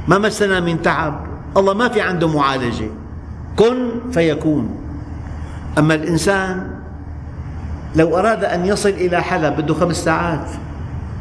ما 0.08 0.18
مسنا 0.18 0.60
من 0.60 0.82
تعب 0.82 1.28
الله 1.58 1.74
ما 1.74 1.90
في 1.90 2.02
عنده 2.02 2.28
معالجة 2.28 2.90
كن 3.56 3.90
فيكون. 4.12 4.70
أما 5.78 5.94
الإنسان 5.94 6.68
لو 7.96 8.18
أراد 8.18 8.44
أن 8.44 8.66
يصل 8.66 8.90
إلى 8.90 9.22
حلب 9.22 9.58
بده 9.58 9.74
خمس 9.74 9.96
ساعات 9.96 10.50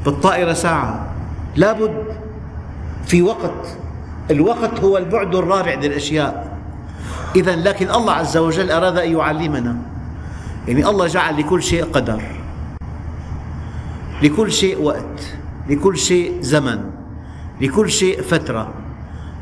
بالطائرة 0.04 0.52
ساعة 0.52 1.06
لابد 1.56 2.04
في 3.08 3.22
وقت 3.22 3.76
الوقت 4.30 4.80
هو 4.80 4.98
البعد 4.98 5.34
الرابع 5.34 5.74
للأشياء. 5.74 6.58
إذا 7.36 7.56
لكن 7.56 7.90
الله 7.90 8.12
عز 8.12 8.36
وجل 8.36 8.70
أراد 8.70 8.98
أن 8.98 9.12
يعلمنا. 9.12 9.76
يعني 10.68 10.86
الله 10.88 11.06
جعل 11.06 11.38
لكل 11.38 11.62
شيء 11.62 11.84
قدر. 11.84 12.22
لكل 14.22 14.52
شيء 14.52 14.82
وقت. 14.82 15.36
لكل 15.68 15.98
شيء 15.98 16.36
زمن. 16.40 16.80
لكل 17.60 17.90
شيء 17.90 18.22
فترة. 18.22 18.72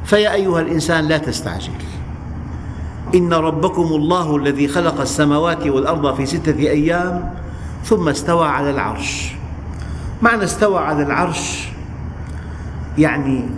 فيا 0.05 0.33
أيها 0.33 0.61
الإنسان 0.61 1.05
لا 1.05 1.19
تستعجل. 1.19 1.73
إن 3.15 3.33
ربكم 3.33 3.83
الله 3.83 4.37
الذي 4.37 4.69
خلق 4.69 5.01
السماوات 5.01 5.67
والأرض 5.67 6.15
في 6.15 6.27
ستة 6.27 6.59
أيام 6.59 7.35
ثم 7.85 8.09
استوى 8.09 8.49
على 8.49 8.71
العرش. 8.71 9.33
معنى 10.23 10.45
استوى 10.45 10.79
على 10.79 11.03
العرش 11.03 11.69
يعني 12.99 13.49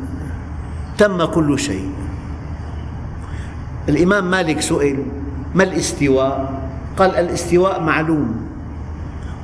تم 0.99 1.25
كل 1.25 1.59
شيء. 1.59 1.93
الإمام 3.89 4.31
مالك 4.31 4.61
سئل 4.61 5.05
ما 5.55 5.63
الاستواء؟ 5.63 6.63
قال 6.99 7.17
الاستواء 7.17 7.83
معلوم 7.83 8.49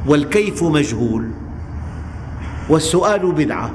والكيف 0.06 0.62
مجهول 0.62 1.30
والسؤال 2.68 3.32
بدعة. 3.32 3.70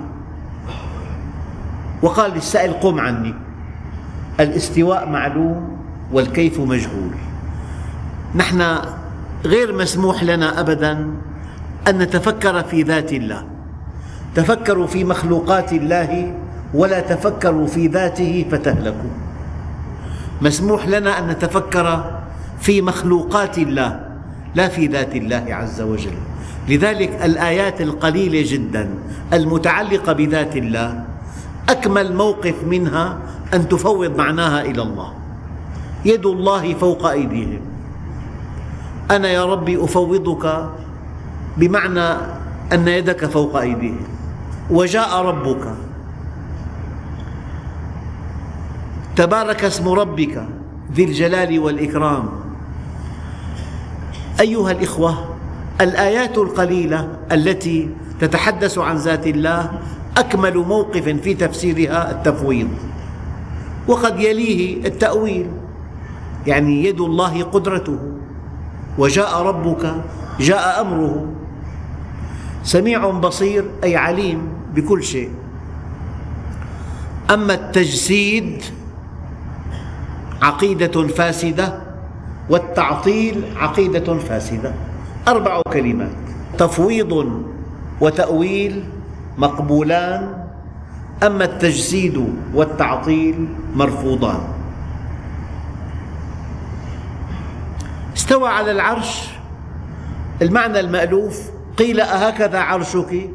وقال 2.01 2.31
للسائل 2.31 2.73
قم 2.73 2.99
عني. 2.99 3.33
الاستواء 4.39 5.09
معلوم 5.09 5.77
والكيف 6.11 6.59
مجهول. 6.59 7.11
نحن 8.35 8.77
غير 9.45 9.77
مسموح 9.77 10.23
لنا 10.23 10.59
أبدا 10.59 10.91
أن 11.87 11.97
نتفكر 11.97 12.63
في 12.63 12.81
ذات 12.81 13.13
الله. 13.13 13.58
تفكروا 14.35 14.87
في 14.87 15.03
مخلوقات 15.03 15.73
الله 15.73 16.33
ولا 16.73 16.99
تفكروا 16.99 17.67
في 17.67 17.87
ذاته 17.87 18.45
فتهلكوا. 18.51 19.09
مسموح 20.41 20.87
لنا 20.87 21.19
أن 21.19 21.27
نتفكر 21.27 22.11
في 22.61 22.81
مخلوقات 22.81 23.57
الله 23.57 23.99
لا 24.55 24.67
في 24.67 24.87
ذات 24.87 25.15
الله 25.15 25.45
عز 25.49 25.81
وجل. 25.81 26.17
لذلك 26.69 27.09
الآيات 27.25 27.81
القليلة 27.81 28.43
جدا 28.45 28.89
المتعلقة 29.33 30.13
بذات 30.13 30.55
الله 30.55 31.03
أكمل 31.69 32.15
موقف 32.15 32.55
منها 32.63 33.17
أن 33.53 33.69
تفوض 33.69 34.17
معناها 34.17 34.61
إلى 34.61 34.81
الله. 34.81 35.13
يد 36.05 36.25
الله 36.25 36.73
فوق 36.73 37.05
أيديهم. 37.05 37.61
أنا 39.11 39.27
يا 39.29 39.45
ربي 39.45 39.83
أفوضك 39.83 40.69
بمعنى 41.57 42.09
أن 42.73 42.87
يدك 42.87 43.25
فوق 43.25 43.59
أيديهم. 43.59 44.08
وجاء 44.69 45.21
ربك. 45.21 45.73
تبارك 49.15 49.63
اسم 49.63 49.89
ربك 49.89 50.43
ذي 50.93 51.03
الجلال 51.03 51.59
والإكرام. 51.59 52.29
أيها 54.39 54.71
الإخوة 54.71 55.35
الآيات 55.81 56.37
القليلة 56.37 57.17
التي 57.31 57.89
تتحدث 58.19 58.77
عن 58.77 58.95
ذات 58.95 59.27
الله 59.27 59.79
أكمل 60.17 60.57
موقف 60.57 61.09
في 61.09 61.33
تفسيرها 61.33 62.11
التفويض. 62.11 62.69
وقد 63.87 64.19
يليه 64.19 64.87
التأويل 64.87 65.47
يعني 66.47 66.85
يد 66.85 67.01
الله 67.01 67.43
قدرته. 67.43 67.99
وجاء 68.97 69.41
ربك 69.41 69.95
جاء 70.39 70.81
أمره. 70.81 71.25
سميع 72.63 73.09
بصير 73.09 73.65
أي 73.83 73.95
عليم. 73.95 74.58
بكل 74.75 75.03
شيء. 75.03 75.31
أما 77.33 77.53
التجسيد 77.53 78.63
عقيدة 80.41 81.07
فاسدة 81.07 81.81
والتعطيل 82.49 83.43
عقيدة 83.57 84.17
فاسدة. 84.17 84.73
أربع 85.27 85.61
كلمات 85.61 86.11
تفويض 86.57 87.43
وتأويل 88.01 88.83
مقبولان. 89.37 90.45
أما 91.23 91.43
التجسيد 91.43 92.33
والتعطيل 92.53 93.47
مرفوضان. 93.75 94.39
استوى 98.17 98.49
على 98.49 98.71
العرش. 98.71 99.29
المعنى 100.41 100.79
المألوف 100.79 101.49
قيل 101.77 101.99
أهكذا 101.99 102.59
عرشك؟ 102.59 103.29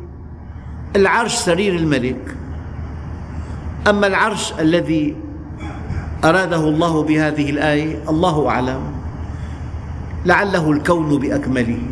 العرش 0.97 1.35
سرير 1.35 1.75
الملك. 1.75 2.37
أما 3.89 4.07
العرش 4.07 4.53
الذي 4.61 5.17
أراده 6.25 6.57
الله 6.57 7.03
بهذه 7.03 7.51
الآية 7.51 7.99
الله 8.09 8.49
أعلم. 8.49 8.81
لعله 10.27 10.71
الكون 10.71 11.19
بأكمله. 11.19 11.83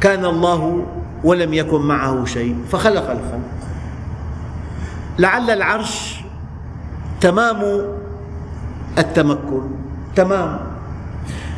كان 0.00 0.24
الله 0.24 0.86
ولم 1.24 1.54
يكن 1.54 1.80
معه 1.82 2.24
شيء 2.24 2.56
فخلق 2.70 3.10
الخلق. 3.10 3.40
لعل 5.18 5.50
العرش 5.50 6.20
تمام 7.20 7.82
التمكن. 8.98 9.62
تمام. 10.16 10.60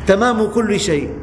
تمام 0.07 0.47
كل 0.47 0.79
شيء. 0.79 1.13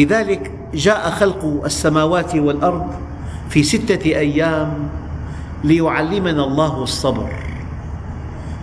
لذلك 0.00 0.50
جاء 0.74 1.10
خلق 1.10 1.62
السماوات 1.64 2.36
والأرض 2.36 2.86
في 3.48 3.62
ستة 3.62 4.04
أيام 4.16 4.88
ليعلمنا 5.64 6.44
الله 6.44 6.82
الصبر. 6.82 7.28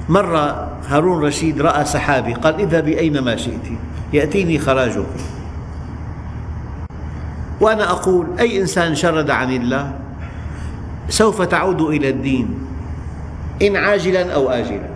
مرة 0.10 0.72
هارون 0.90 1.24
رشيد 1.24 1.62
رأى 1.62 1.86
سحابي 1.86 2.34
قال 2.34 2.62
اذهبي 2.62 3.00
أينما 3.00 3.36
شئت 3.36 3.70
يأتيني 4.14 4.60
خراجك. 4.60 5.14
وأنا 7.62 7.92
أقول 7.92 8.26
أي 8.40 8.62
إنسان 8.62 8.96
شرد 8.96 9.30
عن 9.30 9.54
الله 9.54 9.94
سوف 11.10 11.42
تعود 11.42 11.82
إلى 11.82 12.10
الدين 12.10 12.48
إن 13.62 13.76
عاجلا 13.76 14.34
أو 14.34 14.50
آجلا. 14.50 14.90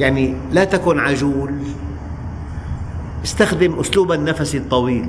يعني 0.00 0.34
لا 0.52 0.64
تكن 0.64 0.98
عجول 0.98 1.52
استخدم 3.24 3.78
أسلوب 3.80 4.12
النفس 4.12 4.54
الطويل. 4.54 5.06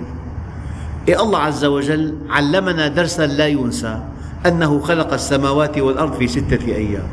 إيه 1.07 1.21
الله 1.21 1.39
عز 1.39 1.65
وجل 1.65 2.17
علمنا 2.29 2.87
درسا 2.87 3.27
لا 3.27 3.47
ينسى 3.47 3.99
أنه 4.45 4.79
خلق 4.79 5.13
السماوات 5.13 5.77
والأرض 5.77 6.13
في 6.13 6.27
ستة 6.27 6.65
أيام. 6.65 7.07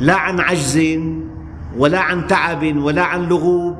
لا 0.00 0.14
عن 0.14 0.40
عجز 0.40 0.98
ولا 1.78 2.00
عن 2.00 2.26
تعب 2.26 2.76
ولا 2.76 3.02
عن 3.02 3.28
لغوب 3.28 3.76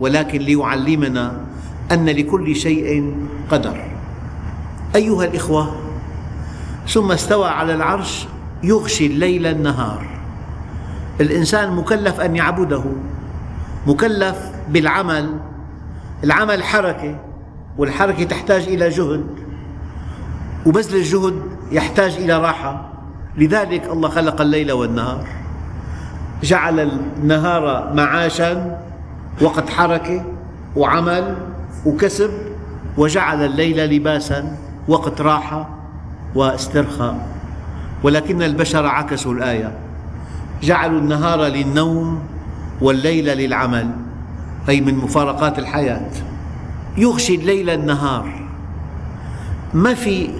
ولكن 0.00 0.38
ليعلمنا 0.38 1.40
أن 1.92 2.06
لكل 2.08 2.56
شيء 2.56 3.14
قدر. 3.50 3.84
أيها 4.96 5.24
الإخوة 5.24 5.76
ثم 6.88 7.12
استوى 7.12 7.48
على 7.48 7.74
العرش 7.74 8.26
يغشي 8.62 9.06
الليل 9.06 9.46
النهار. 9.46 10.06
الإنسان 11.20 11.76
مكلف 11.76 12.20
أن 12.20 12.36
يعبده 12.36 12.84
مكلف 13.86 14.49
بالعمل. 14.70 15.36
العمل 16.24 16.62
حركة 16.62 17.16
والحركة 17.78 18.24
تحتاج 18.24 18.62
إلى 18.62 18.88
جهد 18.88 19.26
وبذل 20.66 20.96
الجهد 20.96 21.42
يحتاج 21.72 22.16
إلى 22.16 22.38
راحة. 22.38 22.92
لذلك 23.36 23.86
الله 23.92 24.08
خلق 24.08 24.40
الليل 24.40 24.72
والنهار. 24.72 25.26
جعل 26.42 26.80
النهار 26.80 27.92
معاشا 27.94 28.80
وقت 29.40 29.70
حركة 29.70 30.24
وعمل 30.76 31.36
وكسب 31.86 32.30
وجعل 32.96 33.44
الليل 33.44 33.96
لباسا 33.96 34.56
وقت 34.88 35.20
راحة 35.20 35.68
واسترخاء. 36.34 37.26
ولكن 38.02 38.42
البشر 38.42 38.86
عكسوا 38.86 39.32
الآية. 39.34 39.72
جعلوا 40.62 40.98
النهار 41.00 41.40
للنوم 41.40 42.22
والليل 42.80 43.24
للعمل. 43.24 43.90
أي 44.68 44.80
من 44.80 44.94
مفارقات 44.94 45.58
الحياة. 45.58 46.10
يغشي 46.96 47.34
الليل 47.34 47.70
النهار. 47.70 48.48
ما 49.74 49.94
في 49.94 50.30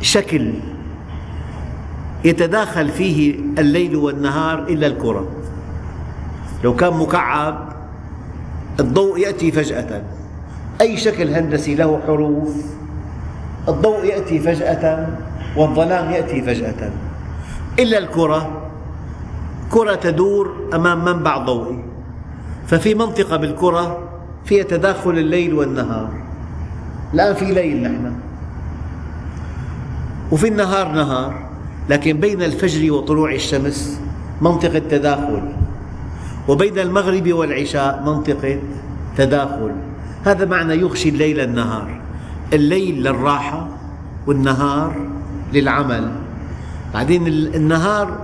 شكل 0.00 0.52
يتداخل 2.24 2.88
فيه 2.88 3.38
الليل 3.58 3.96
والنهار 3.96 4.58
إلا 4.58 4.86
الكرة. 4.86 5.28
لو 6.64 6.76
كان 6.76 6.92
مكعب 6.92 7.72
الضوء 8.80 9.18
يأتي 9.18 9.52
فجأة. 9.52 10.02
أي 10.80 10.96
شكل 10.96 11.34
هندسي 11.34 11.74
له 11.74 12.00
حروف 12.06 12.56
الضوء 13.68 14.04
يأتي 14.04 14.38
فجأة 14.38 15.08
والظلام 15.56 16.10
يأتي 16.10 16.42
فجأة. 16.42 16.90
إلا 17.78 17.98
الكرة 17.98 18.70
كرة 19.70 19.94
تدور 19.94 20.70
أمام 20.74 21.04
منبع 21.04 21.38
ضوئي. 21.38 21.93
ففي 22.66 22.94
منطقة 22.94 23.36
بالكرة 23.36 24.08
فيها 24.44 24.64
تداخل 24.64 25.10
الليل 25.10 25.54
والنهار. 25.54 26.10
الآن 27.14 27.34
في 27.34 27.44
ليل 27.44 27.82
نحن. 27.82 28.12
وفي 30.32 30.48
النهار 30.48 30.92
نهار 30.92 31.48
لكن 31.90 32.20
بين 32.20 32.42
الفجر 32.42 32.92
وطلوع 32.92 33.32
الشمس 33.32 34.00
منطقة 34.40 34.78
تداخل. 34.78 35.42
وبين 36.48 36.78
المغرب 36.78 37.32
والعشاء 37.32 38.02
منطقة 38.06 38.58
تداخل. 39.16 39.72
هذا 40.24 40.44
معنى 40.44 40.74
يغشي 40.74 41.08
الليل 41.08 41.40
النهار. 41.40 42.00
الليل 42.52 43.02
للراحة 43.02 43.68
والنهار 44.26 44.96
للعمل. 45.52 46.10
بعدين 46.94 47.26
النهار 47.26 48.18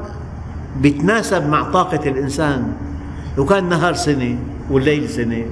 يتناسب 0.84 1.48
مع 1.48 1.62
طاقة 1.62 2.08
الإنسان. 2.08 2.72
لو 3.38 3.44
كان 3.44 3.64
النهار 3.64 3.94
سنة 3.94 4.38
والليل 4.70 5.08
سنة. 5.08 5.44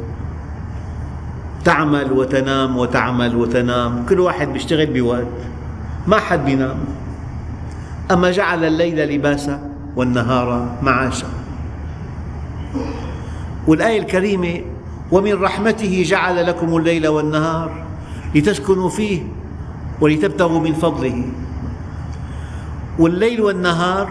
تعمل 1.65 2.13
وتنام 2.13 2.77
وتعمل 2.77 3.37
وتنام. 3.37 4.07
كل 4.09 4.21
واحد 4.21 4.57
يشتغل 4.57 4.87
بوقت. 4.87 5.27
ما 6.07 6.19
حد 6.19 6.45
بينام. 6.45 6.77
أما 8.11 8.31
جعل 8.31 8.65
الليل 8.65 9.15
لباسا 9.15 9.71
والنهار 9.97 10.77
معاشا. 10.83 11.27
والآية 13.67 14.01
الكريمة 14.01 14.61
ومن 15.13 15.43
رحمته 15.43 16.03
جعل 16.07 16.47
لكم 16.47 16.77
الليل 16.77 17.09
والنهار 17.09 17.85
لتسكنوا 18.35 18.89
فيه 18.89 19.23
ولتبتغوا 20.01 20.61
من 20.61 20.73
فضله. 20.73 21.25
والليل 22.99 23.41
والنهار 23.41 24.09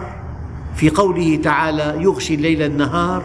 في 0.74 0.90
قوله 0.90 1.40
تعالى 1.44 1.94
يغشي 2.02 2.34
الليل 2.34 2.62
النهار 2.62 3.22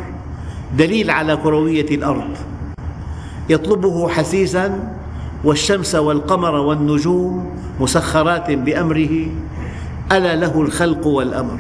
دليل 0.77 1.11
على 1.11 1.35
كروية 1.35 1.95
الأرض. 1.95 2.37
يطلبه 3.49 4.09
حثيثا 4.09 4.93
والشمس 5.43 5.95
والقمر 5.95 6.55
والنجوم 6.55 7.55
مسخرات 7.79 8.51
بأمره 8.51 9.27
ألا 10.11 10.35
له 10.35 10.61
الخلق 10.61 11.07
والأمر. 11.07 11.59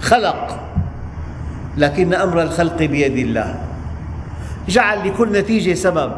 خلق 0.00 0.60
لكن 1.78 2.14
أمر 2.14 2.42
الخلق 2.42 2.76
بيد 2.76 3.16
الله. 3.16 3.60
جعل 4.68 5.08
لكل 5.08 5.32
نتيجة 5.32 5.74
سبب 5.74 6.12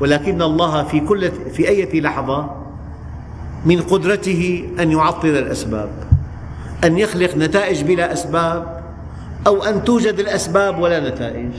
ولكن 0.00 0.42
الله 0.42 0.82
في 0.82 1.00
كل 1.00 1.30
في 1.30 1.68
أي 1.68 2.00
لحظة 2.00 2.50
من 3.66 3.80
قدرته 3.80 4.68
أن 4.80 4.92
يعطل 4.92 5.28
الأسباب 5.28 5.88
أن 6.84 6.98
يخلق 6.98 7.36
نتائج 7.36 7.82
بلا 7.82 8.12
أسباب 8.12 8.83
أو 9.46 9.62
أن 9.64 9.84
توجد 9.84 10.18
الأسباب 10.18 10.78
ولا 10.78 11.10
نتائج. 11.10 11.52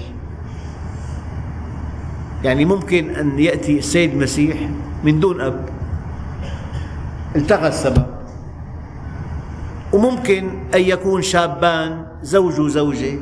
يعني 2.44 2.66
ممكن 2.66 3.10
أن 3.10 3.40
يأتي 3.40 3.78
السيد 3.80 4.14
المسيح 4.14 4.58
من 5.04 5.20
دون 5.20 5.42
أب. 5.42 5.70
التغى 7.36 7.68
السبب. 7.68 8.06
وممكن 9.94 10.50
أن 10.76 10.82
يكون 10.82 11.22
شابان 11.22 12.06
زوج 12.24 12.60
وزوجة. 12.60 13.20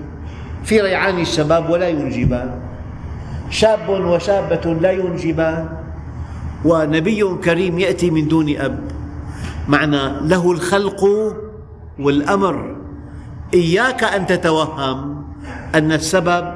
في 0.64 0.82
ريعان 0.82 1.20
الشباب 1.20 1.70
ولا 1.70 1.90
ينجبان. 1.90 2.60
شاب 3.50 3.90
وشابة 3.90 4.74
لا 4.74 4.92
ينجبان. 4.92 5.70
ونبي 6.66 7.24
كريم 7.44 7.80
يأتي 7.80 8.10
من 8.12 8.28
دون 8.28 8.58
أب. 8.58 8.80
معنى 9.68 10.28
له 10.28 10.52
الخلق 10.52 11.04
والأمر. 12.00 12.83
إياك 13.54 14.04
أن 14.04 14.28
تتوهم 14.28 15.24
أن 15.76 15.92
السبب 15.92 16.54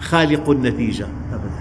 خالق 0.00 0.50
النتيجة. 0.50 1.06
أبدا. 1.32 1.60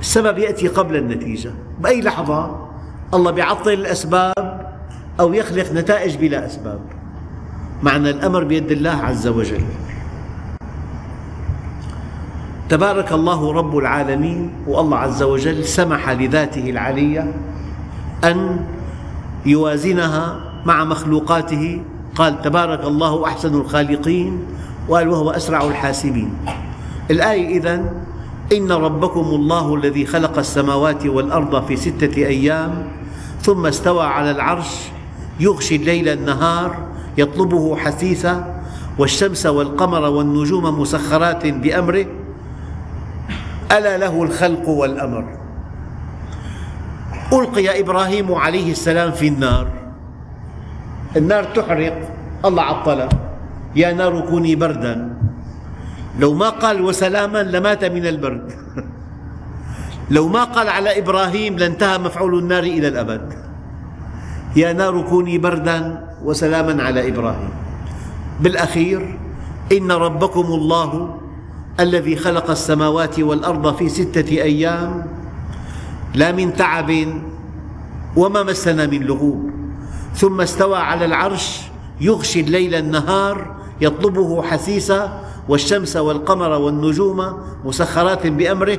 السبب 0.00 0.38
يأتي 0.38 0.68
قبل 0.68 0.96
النتيجة. 0.96 1.50
بأي 1.80 2.02
لحظة؟ 2.02 2.68
الله 3.14 3.38
يعطل 3.38 3.72
الأسباب 3.72 4.72
أو 5.20 5.34
يخلق 5.34 5.72
نتائج 5.72 6.16
بلا 6.16 6.46
أسباب. 6.46 6.80
معنى 7.82 8.10
الأمر 8.10 8.44
بيد 8.44 8.70
الله 8.70 8.90
عز 8.90 9.26
وجل. 9.26 9.64
تبارك 12.68 13.12
الله 13.12 13.52
رب 13.52 13.78
العالمين 13.78 14.50
والله 14.66 14.98
عز 14.98 15.22
وجل 15.22 15.64
سمح 15.64 16.10
لذاته 16.10 16.70
العلية 16.70 17.32
أن 18.24 18.66
يوازنها 19.46 20.40
مع 20.64 20.84
مخلوقاته 20.84 21.82
قال 22.16 22.42
تبارك 22.42 22.84
الله 22.84 23.26
أحسن 23.26 23.54
الخالقين 23.54 24.40
وقال 24.88 25.08
وهو 25.08 25.30
أسرع 25.30 25.64
الحاسبين. 25.64 26.32
الآية 27.10 27.58
إذن 27.58 27.90
إن 28.52 28.72
ربكم 28.72 29.20
الله 29.20 29.74
الذي 29.74 30.06
خلق 30.06 30.38
السماوات 30.38 31.06
والأرض 31.06 31.66
في 31.66 31.76
ستة 31.76 32.16
أيام 32.16 32.88
ثم 33.42 33.66
استوى 33.66 34.04
على 34.04 34.30
العرش 34.30 34.88
يغشي 35.40 35.76
الليل 35.76 36.08
النهار 36.08 36.76
يطلبه 37.18 37.76
حثيثا 37.76 38.62
والشمس 38.98 39.46
والقمر 39.46 40.02
والنجوم 40.02 40.80
مسخرات 40.80 41.46
بأمره. 41.46 42.06
ألا 43.72 43.98
له 43.98 44.22
الخلق 44.22 44.68
والأمر. 44.68 45.24
ألقي 47.32 47.80
إبراهيم 47.80 48.34
عليه 48.34 48.70
السلام 48.70 49.12
في 49.12 49.28
النار. 49.28 49.85
النار 51.16 51.44
تحرق 51.44 51.96
الله 52.44 52.62
عطلها 52.62 53.08
يا 53.76 53.92
نار 53.92 54.20
كوني 54.20 54.56
بردا. 54.56 55.12
لو 56.18 56.32
ما 56.34 56.48
قال 56.48 56.80
وسلاما 56.80 57.42
لمات 57.42 57.84
من 57.84 58.06
البرد. 58.06 58.52
لو 60.16 60.28
ما 60.28 60.44
قال 60.44 60.68
على 60.68 60.98
إبراهيم 60.98 61.56
لانتهى 61.56 61.98
مفعول 61.98 62.38
النار 62.38 62.62
إلى 62.62 62.88
الأبد. 62.88 63.32
يا 64.56 64.72
نار 64.72 65.02
كوني 65.02 65.38
بردا 65.38 66.04
وسلاما 66.24 66.82
على 66.82 67.08
إبراهيم. 67.08 67.50
بالأخير 68.40 69.18
إن 69.72 69.92
ربكم 69.92 70.46
الله 70.46 70.90
الذي 71.80 72.16
خلق 72.16 72.50
السماوات 72.50 73.20
والأرض 73.20 73.76
في 73.76 73.88
ستة 73.88 74.28
أيام 74.42 75.06
لا 76.14 76.32
من 76.32 76.56
تعب 76.56 76.90
وما 78.16 78.42
مسنا 78.42 78.86
من 78.86 79.00
لغوب. 79.04 79.55
ثم 80.16 80.40
استوى 80.40 80.78
على 80.78 81.04
العرش 81.04 81.60
يغشي 82.00 82.40
الليل 82.40 82.74
النهار 82.74 83.54
يطلبه 83.80 84.42
حثيثا 84.42 85.22
والشمس 85.48 85.96
والقمر 85.96 86.50
والنجوم 86.50 87.38
مسخرات 87.64 88.26
بأمره. 88.26 88.78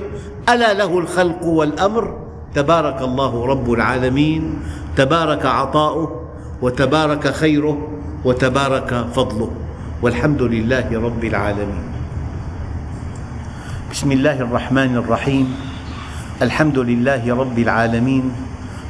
ألا 0.50 0.74
له 0.74 1.00
الخلق 1.00 1.44
والأمر؟ 1.44 2.18
تبارك 2.56 3.02
الله 3.02 3.46
رب 3.46 3.74
العالمين 3.74 4.60
تبارك 4.98 5.46
عطاؤه 5.46 6.26
وتبارك 6.62 7.28
خيره 7.28 7.78
وتبارك 8.26 9.08
فضله. 9.14 9.52
والحمد 10.02 10.42
لله 10.42 10.88
رب 10.94 11.24
العالمين. 11.24 11.86
بسم 13.92 14.12
الله 14.12 14.42
الرحمن 14.42 14.98
الرحيم. 14.98 15.48
الحمد 16.42 16.80
لله 16.80 17.36
رب 17.36 17.58
العالمين. 17.60 18.47